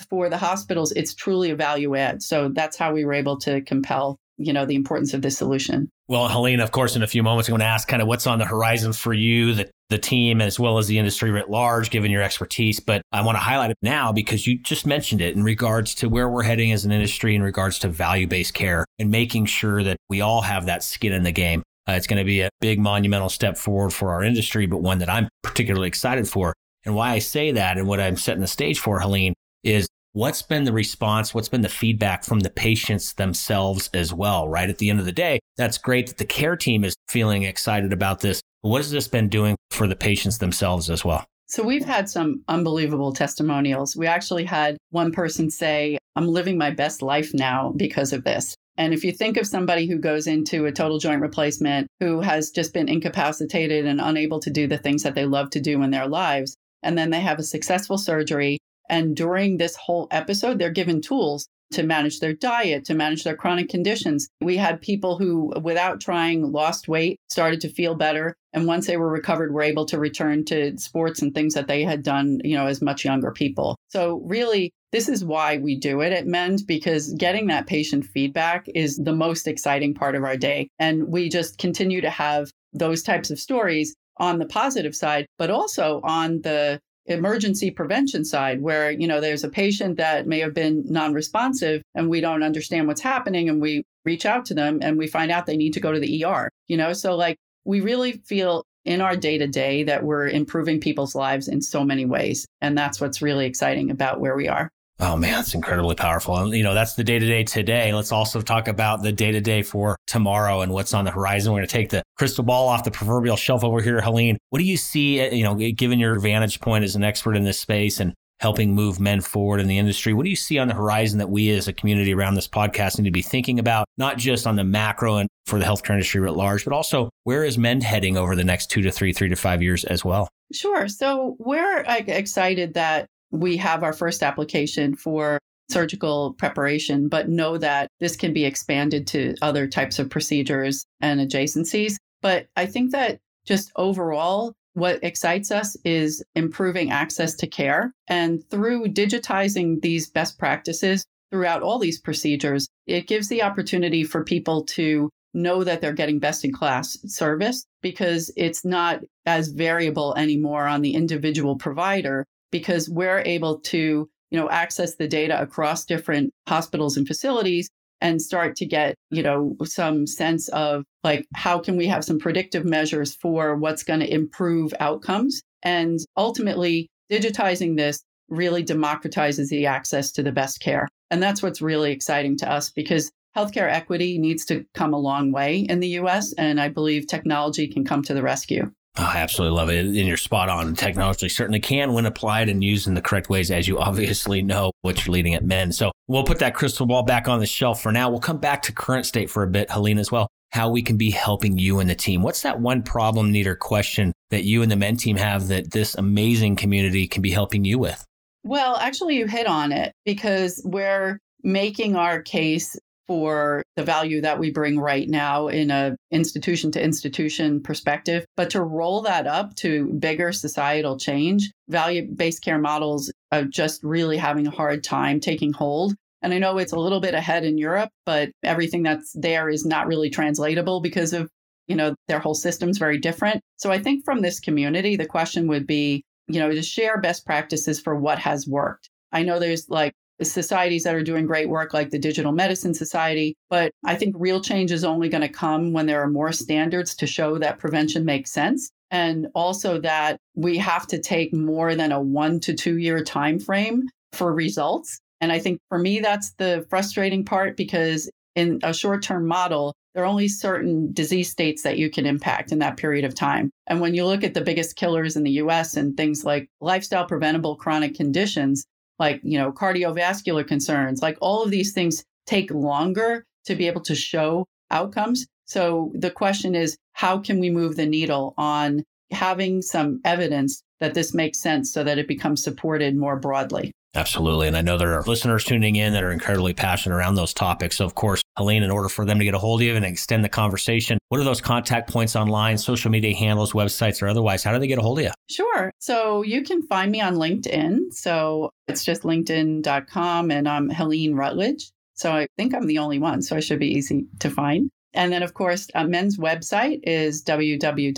for 0.09 0.31
the 0.31 0.39
hospitals, 0.39 0.93
it's 0.93 1.15
truly 1.15 1.51
a 1.51 1.57
value 1.57 1.95
add. 1.95 2.23
So 2.23 2.49
that's 2.49 2.79
how 2.79 2.95
we 2.95 3.05
were 3.05 3.13
able 3.13 3.37
to 3.41 3.61
compel 3.61 4.17
you 4.37 4.53
know 4.53 4.67
the 4.67 4.75
importance 4.75 5.15
of 5.15 5.23
this 5.23 5.39
solution. 5.39 5.91
Well, 6.09 6.29
Helene, 6.29 6.61
of 6.61 6.73
course, 6.73 6.97
in 6.97 7.03
a 7.03 7.07
few 7.07 7.23
moments, 7.23 7.49
I'm 7.49 7.53
going 7.53 7.61
to 7.61 7.67
ask 7.67 7.89
kind 7.89 8.03
of 8.03 8.09
what's 8.09 8.27
on 8.27 8.39
the 8.39 8.45
horizon 8.45 8.93
for 8.93 9.13
you, 9.13 9.55
the, 9.55 9.71
the 9.89 9.99
team, 9.99 10.41
as 10.41 10.59
well 10.59 10.79
as 10.79 10.87
the 10.87 10.99
industry 10.99 11.31
writ 11.31 11.49
large, 11.49 11.91
given 11.91 12.11
your 12.11 12.23
expertise. 12.23 12.81
But 12.81 13.03
I 13.13 13.23
want 13.23 13.37
to 13.37 13.41
highlight 13.41 13.71
it 13.71 13.79
now 13.83 14.13
because 14.13 14.47
you 14.47 14.59
just 14.59 14.87
mentioned 14.87 15.21
it 15.21 15.37
in 15.37 15.43
regards 15.43 15.95
to 15.97 16.09
where 16.09 16.29
we're 16.29 16.43
heading 16.43 16.73
as 16.73 16.85
an 16.85 16.93
industry 16.93 17.35
in 17.35 17.43
regards 17.43 17.79
to 17.81 17.89
value 17.89 18.27
based 18.27 18.55
care 18.55 18.85
and 18.99 19.11
making 19.11 19.47
sure 19.47 19.83
that 19.83 19.97
we 20.09 20.21
all 20.21 20.43
have 20.43 20.67
that 20.67 20.83
skin 20.83 21.13
in 21.13 21.23
the 21.23 21.33
game. 21.33 21.63
Uh, 21.89 21.93
it's 21.93 22.07
going 22.07 22.19
to 22.19 22.25
be 22.25 22.41
a 22.41 22.51
big 22.61 22.79
monumental 22.79 23.29
step 23.29 23.57
forward 23.57 23.93
for 23.93 24.13
our 24.13 24.23
industry, 24.23 24.67
but 24.67 24.79
one 24.79 24.99
that 24.99 25.11
I'm 25.11 25.29
particularly 25.43 25.89
excited 25.89 26.29
for. 26.29 26.55
And 26.85 26.95
why 26.95 27.13
I 27.13 27.19
say 27.19 27.53
that 27.53 27.79
and 27.79 27.87
what 27.87 28.01
I'm 28.01 28.17
setting 28.17 28.41
the 28.41 28.47
stage 28.47 28.79
for, 28.79 29.01
Helene, 29.01 29.35
is 29.65 29.89
what's 30.13 30.43
been 30.43 30.65
the 30.65 30.73
response? 30.73 31.35
What's 31.35 31.49
been 31.49 31.63
the 31.63 31.69
feedback 31.69 32.25
from 32.25 32.41
the 32.41 32.51
patients 32.51 33.15
themselves 33.15 33.89
as 33.95 34.13
well, 34.13 34.49
right? 34.49 34.69
At 34.69 34.79
the 34.79 34.91
end 34.91 35.01
of 35.01 35.07
the 35.07 35.13
day, 35.13 35.41
that's 35.57 35.79
great 35.79 36.07
that 36.09 36.19
the 36.19 36.25
care 36.25 36.57
team 36.57 36.85
is 36.85 36.95
feeling 37.09 37.45
excited 37.45 37.93
about 37.93 38.21
this. 38.21 38.41
What 38.61 38.79
has 38.79 38.91
this 38.91 39.09
been 39.09 39.29
doing 39.29 39.57
for 39.71 39.87
the 39.87 39.97
patients 39.97 40.39
themselves 40.39 40.91
as 40.91 41.05
well? 41.05 41.25
So 41.47 41.63
we've 41.63 41.85
had 41.85 42.09
some 42.09 42.43
unbelievable 42.49 43.13
testimonials. 43.13 43.97
We 43.97 44.07
actually 44.07 44.45
had 44.45 44.79
one 44.91 45.13
person 45.13 45.51
say, 45.51 45.99
I'm 46.17 46.29
living 46.29 46.57
my 46.57 46.71
best 46.71 47.03
life 47.03 47.31
now 47.35 47.75
because 47.77 48.13
of 48.13 48.25
this. 48.25 48.55
And 48.79 48.95
if 48.95 49.05
you 49.05 49.13
think 49.13 49.37
of 49.37 49.47
somebody 49.47 49.87
who 49.87 49.99
goes 49.99 50.27
into 50.27 50.65
a 50.65 50.73
total 50.73 50.99
joint 50.99 51.21
replacement 51.21 51.89
who 52.01 52.21
has 52.21 52.51
just 52.51 52.73
been 52.73 52.89
incapacitated 52.89 53.85
and 53.85 54.01
unable 54.01 54.41
to 54.41 54.51
do 54.51 54.67
the 54.67 54.79
things 54.79 55.03
that 55.03 55.15
they 55.15 55.27
love 55.27 55.51
to 55.51 55.61
do 55.61 55.83
in 55.83 55.91
their 55.91 56.07
lives, 56.07 56.57
and 56.83 56.97
then 56.97 57.11
they 57.11 57.21
have 57.21 57.39
a 57.39 57.45
successful 57.45 57.99
surgery 57.99 58.59
and 58.89 59.17
during 59.17 59.57
this 59.57 59.77
whole 59.77 60.09
episode, 60.11 60.59
they're 60.59 60.71
given 60.71 61.01
tools 61.01 61.49
to 61.73 61.83
manage 61.83 62.21
their 62.21 62.35
diet, 62.35 62.85
to 62.85 62.95
manage 62.95 63.25
their 63.25 63.37
chronic 63.37 63.69
conditions. 63.69 64.29
We 64.41 64.57
had 64.57 64.81
people 64.81 65.19
who, 65.19 65.53
without 65.63 66.01
trying, 66.01 66.53
lost 66.53 66.87
weight, 66.87 67.19
started 67.31 67.61
to 67.63 67.69
feel 67.69 67.95
better. 67.95 68.37
And 68.53 68.67
once 68.67 68.87
they 68.87 68.99
were 68.99 69.11
recovered, 69.11 69.53
were 69.53 69.63
able 69.63 69.87
to 69.87 69.99
return 69.99 70.45
to 70.47 70.77
sports 70.79 71.23
and 71.23 71.35
things 71.35 71.55
that 71.55 71.69
they 71.69 71.83
had 71.83 72.03
done, 72.03 72.41
you 72.45 72.57
know, 72.57 72.67
as 72.67 72.83
much 72.83 73.05
younger 73.05 73.33
people. 73.33 73.77
So, 73.89 74.21
really, 74.25 74.73
this 74.93 75.09
is 75.09 75.25
why 75.25 75.57
we 75.57 75.79
do 75.79 76.03
it 76.03 76.13
at 76.13 76.27
Mend 76.27 76.61
because 76.67 77.15
getting 77.15 77.47
that 77.47 77.67
patient 77.67 78.05
feedback 78.05 78.67
is 78.75 78.99
the 78.99 79.15
most 79.15 79.49
exciting 79.49 79.95
part 79.95 80.15
of 80.15 80.23
our 80.23 80.37
day. 80.37 80.69
And 80.79 81.09
we 81.09 81.31
just 81.31 81.57
continue 81.57 82.03
to 82.03 82.11
have 82.11 82.51
those 82.75 83.03
types 83.03 83.31
of 83.31 83.41
stories 83.41 83.95
on 84.19 84.39
the 84.39 84.47
positive 84.47 84.95
side, 84.95 85.27
but 85.39 85.51
also 85.51 86.03
on 86.05 86.43
the 86.43 86.79
emergency 87.07 87.71
prevention 87.71 88.25
side 88.25 88.63
where 88.63 88.91
you 88.91 89.07
know 89.07 89.21
there's 89.21 89.45
a 89.45 89.49
patient 89.49 89.97
that 89.97 90.27
may 90.27 90.39
have 90.39 90.55
been 90.55 90.85
non-responsive 90.87 91.83
and 91.95 92.09
we 92.09 92.21
don't 92.21 92.43
understand 92.43 92.87
what's 92.87 93.01
happening 93.01 93.49
and 93.49 93.61
we 93.61 93.83
reach 94.05 94.25
out 94.25 94.45
to 94.45 94.55
them 94.55 94.79
and 94.83 94.97
we 94.97 95.07
find 95.07 95.31
out 95.31 95.47
they 95.47 95.57
need 95.57 95.73
to 95.73 95.81
go 95.81 95.93
to 95.93 96.01
the 96.01 96.25
ER 96.25 96.49
you 96.69 96.77
know? 96.77 96.93
So 96.93 97.17
like 97.17 97.37
we 97.65 97.81
really 97.81 98.13
feel 98.13 98.65
in 98.85 99.01
our 99.01 99.17
day 99.17 99.39
to 99.39 99.47
day 99.47 99.85
that 99.85 100.03
we're 100.05 100.29
improving 100.29 100.81
people's 100.81 101.15
lives 101.15 101.49
in 101.49 101.61
so 101.61 101.85
many 101.85 102.05
ways 102.05 102.47
and 102.61 102.77
that's 102.77 103.01
what's 103.01 103.23
really 103.23 103.47
exciting 103.47 103.91
about 103.91 104.21
where 104.21 104.37
we 104.37 104.49
are 104.49 104.71
Oh 105.03 105.17
man, 105.17 105.41
it's 105.41 105.53
incredibly 105.53 105.97
powerful. 105.97 106.37
And 106.37 106.53
you 106.55 106.63
know, 106.63 106.75
that's 106.75 106.95
the 106.95 107.03
day 107.03 107.19
to 107.19 107.27
day 107.27 107.43
today. 107.43 107.93
Let's 107.93 108.13
also 108.13 108.41
talk 108.41 108.69
about 108.69 109.03
the 109.03 109.11
day 109.11 109.33
to 109.33 109.41
day 109.41 109.63
for 109.63 109.97
tomorrow 110.07 110.61
and 110.61 110.73
what's 110.73 110.95
on 110.95 111.05
the 111.05 111.11
horizon. 111.11 111.53
We're 111.53 111.59
going 111.59 111.67
to 111.67 111.73
take 111.73 111.91
the 111.91 112.05
crystal 112.17 112.45
ball 112.45 112.69
off 112.69 112.85
the 112.85 112.93
proverbial 112.93 113.35
shelf 113.35 113.65
over 113.65 113.81
here, 113.81 114.01
Helene. 114.01 114.39
What 114.51 114.61
do 114.61 114.65
you 114.65 114.77
see, 114.77 115.21
uh, 115.21 115.33
you 115.33 115.43
know, 115.43 115.57
given 115.73 115.99
your 115.99 116.21
vantage 116.21 116.61
point 116.61 116.85
as 116.85 116.95
an 116.95 117.03
expert 117.03 117.37
in 117.37 117.43
this 117.43 117.59
space 117.59 117.99
and 117.99 118.15
helping 118.39 118.75
move 118.77 119.01
Mend 119.01 119.25
forward 119.25 119.61
in 119.61 119.67
the 119.69 119.79
industry. 119.79 120.15
What 120.15 120.25
do 120.25 120.31
you 120.31 120.37
see 120.37 120.59
on 120.59 120.67
the 120.67 120.75
horizon 120.75 121.19
that 121.19 121.31
we 121.31 121.51
as 121.51 121.69
a 121.69 121.73
community 121.73 122.13
around 122.13 122.35
this 122.35 122.49
podcast 122.49 122.99
need 122.99 123.05
to 123.05 123.13
be 123.13 123.23
thinking 123.23 123.61
about, 123.61 123.87
not 123.99 124.19
just 124.19 124.49
on 124.49 124.57
the 124.57 124.65
macro 124.65 125.17
and 125.17 125.29
for 125.47 125.61
the 125.61 125.65
healthcare 125.65 125.91
industry 125.91 126.21
writ 126.21 126.35
large, 126.35 126.65
but 126.65 126.73
also 126.73 127.09
where 127.23 127.45
is 127.45 127.57
Mend 127.57 127.85
heading 127.85 128.17
over 128.17 128.35
the 128.35 128.43
next 128.43 128.69
two 128.69 128.83
to 128.83 128.91
three, 128.91 129.13
three 129.13 129.29
to 129.29 129.37
five 129.37 129.63
years 129.63 129.85
as 129.85 130.05
well? 130.05 130.29
Sure. 130.53 130.89
So 130.89 131.37
we're 131.39 131.85
excited 131.87 132.75
that 132.75 133.07
we 133.33 133.57
have 133.57 133.83
our 133.83 133.93
first 133.93 134.23
application 134.23 134.95
for 134.95 135.39
surgical 135.71 136.35
preparation, 136.35 137.09
but 137.09 137.29
know 137.29 137.57
that 137.59 137.89
this 137.99 138.15
can 138.15 138.33
be 138.33 138.45
expanded 138.45 139.07
to 139.09 139.35
other 139.43 139.67
types 139.67 139.99
of 139.99 140.11
procedures 140.11 140.85
and 141.01 141.19
adjacencies. 141.19 141.97
But 142.21 142.47
I 142.57 142.67
think 142.67 142.93
that 142.93 143.19
just 143.47 143.73
overall, 143.75 144.53
what 144.75 145.03
excites 145.03 145.51
us 145.51 145.77
is 145.85 146.23
improving 146.35 146.91
access 146.91 147.35
to 147.37 147.47
care. 147.47 147.93
And 148.07 148.49
through 148.51 148.87
digitizing 148.89 149.81
these 149.81 150.09
best 150.09 150.39
practices 150.39 151.05
throughout 151.31 151.63
all 151.63 151.79
these 151.79 152.01
procedures, 152.01 152.69
it 152.87 153.07
gives 153.07 153.29
the 153.29 153.43
opportunity 153.43 154.05
for 154.05 154.23
people 154.23 154.65
to 154.65 155.11
know 155.35 155.65
that 155.65 155.81
they're 155.81 155.93
getting 155.95 156.19
best 156.19 156.45
in 156.45 156.53
class 156.53 156.99
service 157.07 157.65
because 157.81 158.31
it's 158.37 158.65
not 158.65 159.01
as 159.25 159.49
variable 159.49 160.15
anymore 160.17 160.67
on 160.67 160.83
the 160.83 160.95
individual 160.95 161.57
provider 161.57 162.27
because 162.53 162.89
we're 162.89 163.23
able 163.27 163.59
to 163.59 164.09
you 164.31 164.39
know 164.39 164.49
access 164.51 164.95
the 164.95 165.09
data 165.09 165.41
across 165.43 165.85
different 165.85 166.33
hospitals 166.47 166.97
and 166.97 167.09
facilities 167.09 167.69
and 168.01 168.23
start 168.23 168.55
to 168.57 168.67
get 168.67 168.95
you 169.11 169.23
know 169.23 169.57
some 169.65 170.07
sense 170.07 170.49
of 170.51 170.85
like 171.03 171.27
how 171.35 171.59
can 171.59 171.77
we 171.77 171.89
have 171.89 172.05
some 172.05 172.21
predictive 172.21 172.65
measures 172.65 173.17
for 173.17 173.57
what's 173.57 173.83
going 173.83 174.01
to 174.01 174.15
improve 174.15 174.73
outcomes 174.79 175.43
and 175.65 175.99
ultimately 176.17 176.89
digitizing 177.11 177.77
this 177.77 178.03
really 178.29 178.65
democratizes 178.65 179.49
the 179.49 179.67
access 179.67 180.13
to 180.13 180.23
the 180.23 180.33
best 180.33 180.61
care 180.61 180.89
And 181.11 181.23
that's 181.23 181.43
what's 181.43 181.61
really 181.61 181.93
exciting 181.93 182.39
to 182.39 182.51
us 182.51 182.71
because 182.71 183.11
healthcare 183.37 183.71
equity 183.71 184.19
needs 184.19 184.45
to 184.47 184.65
come 184.75 184.93
a 184.93 184.99
long 184.99 185.33
way 185.33 185.61
in 185.61 185.81
the 185.81 185.89
US. 186.01 186.33
And 186.35 186.61
I 186.61 186.69
believe 186.69 187.07
technology 187.07 187.67
can 187.69 187.85
come 187.85 188.03
to 188.05 188.15
the 188.15 188.23
rescue. 188.23 188.71
Oh, 188.99 189.11
I 189.15 189.19
absolutely 189.19 189.57
love 189.57 189.71
it. 189.71 189.87
And 189.87 189.95
you're 189.95 190.19
spot 190.19 190.51
on. 190.51 190.75
Technology 190.75 191.29
certainly 191.29 191.61
can, 191.61 191.95
when 191.95 192.05
applied 192.05 192.51
and 192.51 192.63
used 192.63 192.87
in 192.87 192.95
the 192.95 193.01
correct 193.01 193.31
ways, 193.31 193.51
as 193.51 193.67
you 193.67 193.79
obviously 193.79 194.43
know 194.43 194.73
what 194.83 195.05
you're 195.07 195.13
leading 195.13 195.35
at 195.35 195.45
Mend. 195.45 195.75
So 195.75 195.93
we'll 196.09 196.25
put 196.25 196.41
that 196.41 196.55
crystal 196.55 196.85
ball 196.85 197.03
back 197.03 197.27
on 197.27 197.41
the 197.41 197.47
shelf 197.47 197.83
for 197.83 197.91
now. 197.91 198.11
We'll 198.11 198.21
come 198.21 198.39
back 198.39 198.63
to 198.63 198.73
current 198.73 199.07
state 199.07 199.31
for 199.31 199.43
a 199.43 199.47
bit, 199.49 199.71
Helene, 199.71 199.99
as 199.99 200.13
well. 200.13 200.29
How 200.51 200.69
we 200.69 200.83
can 200.83 200.99
be 200.99 201.11
helping 201.11 201.57
you 201.57 201.81
and 201.81 201.89
the 201.89 201.95
team. 201.95 202.23
What's 202.23 202.43
that 202.43 202.61
one 202.61 202.83
problem, 202.83 203.33
need, 203.33 203.47
or 203.47 203.57
question 203.57 204.13
that 204.31 204.45
you 204.45 204.61
and 204.61 204.71
the 204.71 204.77
Mend 204.77 205.01
team 205.01 205.17
have 205.17 205.49
that 205.49 205.71
this 205.71 205.95
amazing 205.95 206.57
community 206.57 207.07
can 207.09 207.23
be 207.23 207.31
helping 207.31 207.65
you 207.65 207.79
with? 207.79 208.05
Well, 208.45 208.77
actually, 208.77 209.17
you 209.17 209.27
hit 209.27 209.47
on 209.47 209.73
it 209.73 209.93
because 210.05 210.61
we're 210.65 211.19
making 211.43 211.97
our 211.97 212.21
case 212.21 212.77
for 213.07 213.63
the 213.77 213.83
value 213.83 214.21
that 214.21 214.39
we 214.39 214.51
bring 214.51 214.79
right 214.79 215.09
now 215.09 215.49
in 215.49 215.71
a 215.71 215.97
institution 216.11 216.71
to 216.73 216.83
institution 216.83 217.63
perspective 217.63 218.25
but 218.37 218.51
to 218.51 218.63
roll 218.63 219.03
that 219.03 219.27
up 219.27 219.55
to 219.57 219.93
bigger 219.99 220.33
societal 220.33 220.99
change 220.99 221.51
value 221.69 222.07
based 222.15 222.43
care 222.43 222.59
models 222.59 223.13
are 223.31 223.45
just 223.45 223.83
really 223.83 224.17
having 224.17 224.47
a 224.47 224.51
hard 224.51 224.85
time 224.85 225.21
taking 225.21 225.53
hold. 225.53 225.95
And 226.23 226.33
i 226.33 226.39
know 226.39 226.59
it's 226.59 226.73
a 226.73 226.79
little 226.79 227.01
bit 227.01 227.15
ahead 227.15 227.45
in 227.45 227.59
europe 227.59 227.91
but 228.07 228.31
everything 228.43 228.83
that's 228.83 229.13
there 229.15 229.49
is 229.49 229.65
not 229.65 229.87
really 229.87 230.11
translatable 230.11 230.81
because 230.81 231.13
of 231.13 231.29
you 231.67 231.77
know 231.77 231.95
their 232.09 232.19
whole 232.19 232.35
system's 232.35 232.79
very 232.79 232.99
different. 232.99 233.41
So 233.57 233.71
i 233.71 233.79
think 233.79 234.05
from 234.05 234.21
this 234.21 234.41
community 234.41 234.97
the 234.97 235.07
question 235.07 235.49
would 235.49 235.67
be 235.67 236.05
you 236.29 236.41
know 236.41 236.51
to 236.51 236.63
share 236.63 237.01
best 237.01 237.27
practices 237.27 237.81
for 237.81 237.95
what 237.95 238.19
has 238.19 238.47
worked. 238.47 238.89
I 239.13 239.23
know 239.23 239.39
there's 239.39 239.69
like 239.69 239.93
societies 240.31 240.85
that 240.85 240.95
are 240.95 241.03
doing 241.03 241.27
great 241.27 241.49
work 241.49 241.73
like 241.73 241.91
the 241.91 241.99
Digital 241.99 242.33
Medicine 242.33 242.75
Society. 242.75 243.35
But 243.49 243.73
I 243.85 243.95
think 243.97 244.15
real 244.19 244.41
change 244.41 244.71
is 244.71 244.85
only 244.85 245.09
going 245.09 245.23
to 245.23 245.29
come 245.29 245.73
when 245.73 245.87
there 245.87 246.03
are 246.03 246.11
more 246.11 246.33
standards 246.33 246.95
to 246.97 247.07
show 247.07 247.39
that 247.39 247.59
prevention 247.59 248.05
makes 248.05 248.33
sense. 248.33 248.71
And 248.91 249.29
also 249.35 249.81
that 249.81 250.19
we 250.35 250.59
have 250.59 250.87
to 250.89 250.99
take 250.99 251.33
more 251.33 251.75
than 251.75 251.93
a 251.93 252.01
one 252.01 252.41
to 252.41 252.55
two 252.55 252.77
year 252.77 253.03
time 253.03 253.39
frame 253.39 253.89
for 254.13 254.35
results. 254.35 255.01
And 255.21 255.33
I 255.33 255.39
think 255.39 255.61
for 255.69 255.79
me, 255.79 256.01
that's 256.01 256.33
the 256.33 256.67
frustrating 256.69 257.25
part 257.25 257.57
because 257.57 258.11
in 258.35 258.59
a 258.63 258.75
short 258.75 259.03
term 259.03 259.27
model, 259.27 259.75
there 259.95 260.05
are 260.05 260.07
only 260.07 260.29
certain 260.29 260.93
disease 260.93 261.31
states 261.31 261.63
that 261.63 261.79
you 261.79 261.91
can 261.91 262.07
impact 262.07 262.51
in 262.51 262.59
that 262.61 262.77
period 262.77 263.05
of 263.05 263.15
time. 263.15 263.51
And 263.67 263.81
when 263.81 263.95
you 263.95 264.07
look 264.07 264.25
at 264.25 264.35
the 264.35 264.41
biggest 264.41 264.77
killers 264.77 265.17
in 265.17 265.23
the 265.23 265.33
US 265.33 265.77
and 265.77 265.97
things 265.97 266.25
like 266.25 266.49
lifestyle 266.61 267.07
preventable 267.07 267.57
chronic 267.57 267.95
conditions, 267.95 268.65
like, 269.03 269.21
you 269.25 269.37
know, 269.37 269.51
cardiovascular 269.51 270.47
concerns, 270.47 271.03
like 271.03 271.19
all 271.21 271.43
of 271.43 271.51
these 271.51 271.73
things 271.73 272.05
take 272.25 272.53
longer 272.53 273.27
to 273.47 273.57
be 273.57 273.67
able 273.67 273.81
to 273.81 273.97
show 273.97 274.47
outcomes. 274.71 275.27
So 275.45 275.91
the 275.93 276.11
question 276.13 276.55
is, 276.55 276.77
how 276.93 277.19
can 277.19 277.41
we 277.41 277.51
move 277.51 277.75
the 277.75 277.85
needle 277.85 278.33
on 278.39 278.85
having 279.11 279.61
some 279.61 280.01
evidence 280.05 280.63
that 280.79 280.95
this 280.95 281.13
makes 281.13 281.41
sense 281.41 281.73
so 281.73 281.83
that 281.83 281.99
it 281.99 282.07
becomes 282.07 282.45
supported 282.45 282.95
more 282.97 283.17
broadly? 283.19 283.73
Absolutely. 283.95 284.49
And 284.49 284.57
I 284.57 284.63
know 284.63 284.79
there 284.79 284.95
are 284.99 285.03
listeners 285.03 285.45
tuning 285.45 285.77
in 285.77 285.93
that 285.93 286.03
are 286.03 286.13
incredibly 286.13 286.55
passionate 286.55 286.97
around 286.97 287.17
those 287.17 287.35
topics. 287.35 287.77
So, 287.77 287.85
of 287.85 287.95
course, 287.95 288.23
Helene, 288.39 288.63
in 288.63 288.71
order 288.71 288.89
for 288.89 289.05
them 289.05 289.19
to 289.19 289.25
get 289.25 289.35
a 289.35 289.39
hold 289.39 289.61
of 289.61 289.67
you 289.67 289.77
and 289.77 289.85
extend 289.85 290.25
the 290.25 290.31
conversation, 290.31 290.97
what 291.11 291.21
are 291.21 291.25
those 291.25 291.43
contact 291.43 291.91
points 291.91 292.17
online, 292.17 292.57
social 292.57 292.91
media 292.91 293.15
handles, 293.15 293.53
websites, 293.53 294.03
or 294.03 294.09
otherwise? 294.09 294.43
How 294.43 294.53
do 294.53 294.59
they 294.59 294.67
get 294.67 294.79
a 294.79 294.83
hold 294.83 294.99
of 294.99 295.05
you? 295.05 295.11
Sure. 295.29 295.71
So, 295.79 296.23
you 296.23 296.43
can 296.43 296.63
find 296.69 296.91
me 296.91 297.03
on 297.03 297.17
LinkedIn. 297.17 297.93
So, 297.93 298.49
it's 298.67 298.83
just 298.83 299.03
linkedin.com 299.03 300.31
and 300.31 300.49
I'm 300.49 300.71
Helene 300.71 301.15
Rutledge. 301.15 301.71
So, 301.93 302.13
I 302.13 302.29
think 302.39 302.55
I'm 302.55 302.67
the 302.67 302.79
only 302.79 302.99
one. 302.99 303.21
So, 303.21 303.37
I 303.37 303.41
should 303.41 303.59
be 303.59 303.75
easy 303.75 304.07
to 304.21 304.31
find. 304.31 304.71
And 304.95 305.13
then, 305.13 305.23
of 305.23 305.35
course, 305.35 305.69
uh, 305.75 305.85
Mend's 305.85 306.19
website 306.19 306.81
is 306.83 307.23
www.mend.me. 307.25 307.89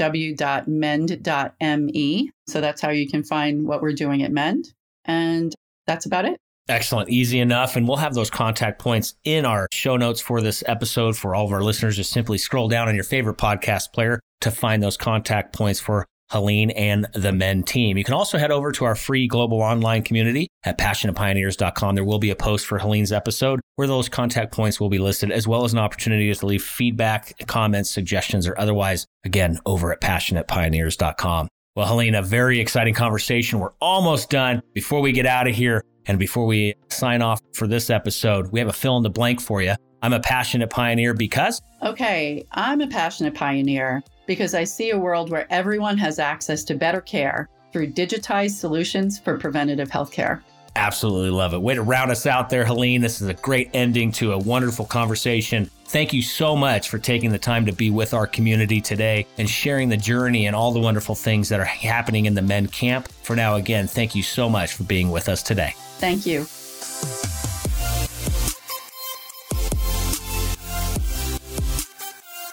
So 2.46 2.60
that's 2.60 2.80
how 2.80 2.90
you 2.90 3.08
can 3.08 3.24
find 3.24 3.66
what 3.66 3.82
we're 3.82 3.92
doing 3.92 4.22
at 4.22 4.30
Mend. 4.30 4.72
And 5.04 5.52
that's 5.86 6.06
about 6.06 6.24
it. 6.24 6.38
Excellent. 6.68 7.10
Easy 7.10 7.40
enough. 7.40 7.76
And 7.76 7.86
we'll 7.86 7.98
have 7.98 8.14
those 8.14 8.30
contact 8.30 8.80
points 8.80 9.14
in 9.24 9.44
our 9.44 9.68
show 9.70 9.96
notes 9.96 10.20
for 10.20 10.40
this 10.40 10.64
episode 10.66 11.16
for 11.16 11.34
all 11.34 11.44
of 11.44 11.52
our 11.52 11.62
listeners. 11.62 11.96
Just 11.96 12.10
simply 12.10 12.38
scroll 12.38 12.68
down 12.68 12.88
on 12.88 12.94
your 12.94 13.04
favorite 13.04 13.36
podcast 13.36 13.92
player 13.92 14.18
to 14.40 14.50
find 14.50 14.82
those 14.82 14.96
contact 14.96 15.54
points 15.54 15.78
for 15.78 16.06
Helene 16.30 16.70
and 16.70 17.06
the 17.12 17.32
Mend 17.32 17.66
team. 17.66 17.98
You 17.98 18.04
can 18.04 18.14
also 18.14 18.38
head 18.38 18.50
over 18.50 18.72
to 18.72 18.86
our 18.86 18.94
free 18.94 19.28
global 19.28 19.60
online 19.60 20.02
community 20.02 20.48
at 20.64 20.78
passionatepioneers.com. 20.78 21.94
There 21.94 22.04
will 22.04 22.18
be 22.18 22.30
a 22.30 22.36
post 22.36 22.66
for 22.66 22.78
Helene's 22.78 23.12
episode 23.12 23.60
where 23.76 23.86
those 23.86 24.08
contact 24.08 24.52
points 24.52 24.80
will 24.80 24.88
be 24.88 24.98
listed, 24.98 25.30
as 25.30 25.46
well 25.46 25.64
as 25.64 25.74
an 25.74 25.78
opportunity 25.78 26.34
to 26.34 26.46
leave 26.46 26.64
feedback, 26.64 27.34
comments, 27.46 27.90
suggestions, 27.90 28.48
or 28.48 28.58
otherwise, 28.58 29.06
again, 29.24 29.60
over 29.66 29.92
at 29.92 30.00
passionatepioneers.com. 30.00 31.48
Well, 31.76 31.88
Helene, 31.88 32.14
a 32.14 32.22
very 32.22 32.60
exciting 32.60 32.94
conversation. 32.94 33.58
We're 33.58 33.72
almost 33.80 34.30
done. 34.30 34.62
Before 34.74 35.00
we 35.00 35.10
get 35.10 35.26
out 35.26 35.48
of 35.48 35.56
here 35.56 35.82
and 36.06 36.20
before 36.20 36.46
we 36.46 36.76
sign 36.88 37.20
off 37.20 37.40
for 37.52 37.66
this 37.66 37.90
episode, 37.90 38.52
we 38.52 38.60
have 38.60 38.68
a 38.68 38.72
fill 38.72 38.96
in 38.96 39.02
the 39.02 39.10
blank 39.10 39.40
for 39.40 39.60
you. 39.60 39.74
I'm 40.00 40.12
a 40.12 40.20
passionate 40.20 40.70
pioneer 40.70 41.14
because. 41.14 41.60
Okay, 41.82 42.46
I'm 42.52 42.80
a 42.80 42.86
passionate 42.86 43.34
pioneer 43.34 44.04
because 44.28 44.54
I 44.54 44.62
see 44.62 44.90
a 44.90 44.98
world 44.98 45.30
where 45.30 45.52
everyone 45.52 45.98
has 45.98 46.20
access 46.20 46.62
to 46.64 46.76
better 46.76 47.00
care 47.00 47.48
through 47.72 47.92
digitized 47.92 48.52
solutions 48.52 49.18
for 49.18 49.36
preventative 49.36 49.90
health 49.90 50.12
care. 50.12 50.44
Absolutely 50.76 51.30
love 51.30 51.54
it. 51.54 51.62
Way 51.62 51.74
to 51.74 51.82
round 51.82 52.10
us 52.10 52.26
out 52.26 52.50
there, 52.50 52.64
Helene. 52.64 53.00
This 53.00 53.20
is 53.20 53.28
a 53.28 53.34
great 53.34 53.70
ending 53.74 54.10
to 54.12 54.32
a 54.32 54.38
wonderful 54.38 54.84
conversation. 54.84 55.70
Thank 55.86 56.12
you 56.12 56.20
so 56.20 56.56
much 56.56 56.88
for 56.88 56.98
taking 56.98 57.30
the 57.30 57.38
time 57.38 57.66
to 57.66 57.72
be 57.72 57.90
with 57.90 58.12
our 58.12 58.26
community 58.26 58.80
today 58.80 59.26
and 59.38 59.48
sharing 59.48 59.88
the 59.88 59.96
journey 59.96 60.46
and 60.46 60.56
all 60.56 60.72
the 60.72 60.80
wonderful 60.80 61.14
things 61.14 61.48
that 61.50 61.60
are 61.60 61.64
happening 61.64 62.26
in 62.26 62.34
the 62.34 62.42
Mend 62.42 62.72
camp. 62.72 63.06
For 63.22 63.36
now, 63.36 63.54
again, 63.54 63.86
thank 63.86 64.16
you 64.16 64.22
so 64.24 64.48
much 64.48 64.72
for 64.72 64.82
being 64.82 65.10
with 65.10 65.28
us 65.28 65.44
today. 65.44 65.74
Thank 65.98 66.26
you. 66.26 66.44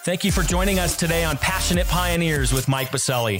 Thank 0.03 0.23
you 0.23 0.31
for 0.31 0.43
joining 0.43 0.79
us 0.79 0.95
today 0.97 1.23
on 1.23 1.37
Passionate 1.37 1.87
Pioneers 1.87 2.51
with 2.51 2.67
Mike 2.67 2.91
Biselli. 2.91 3.39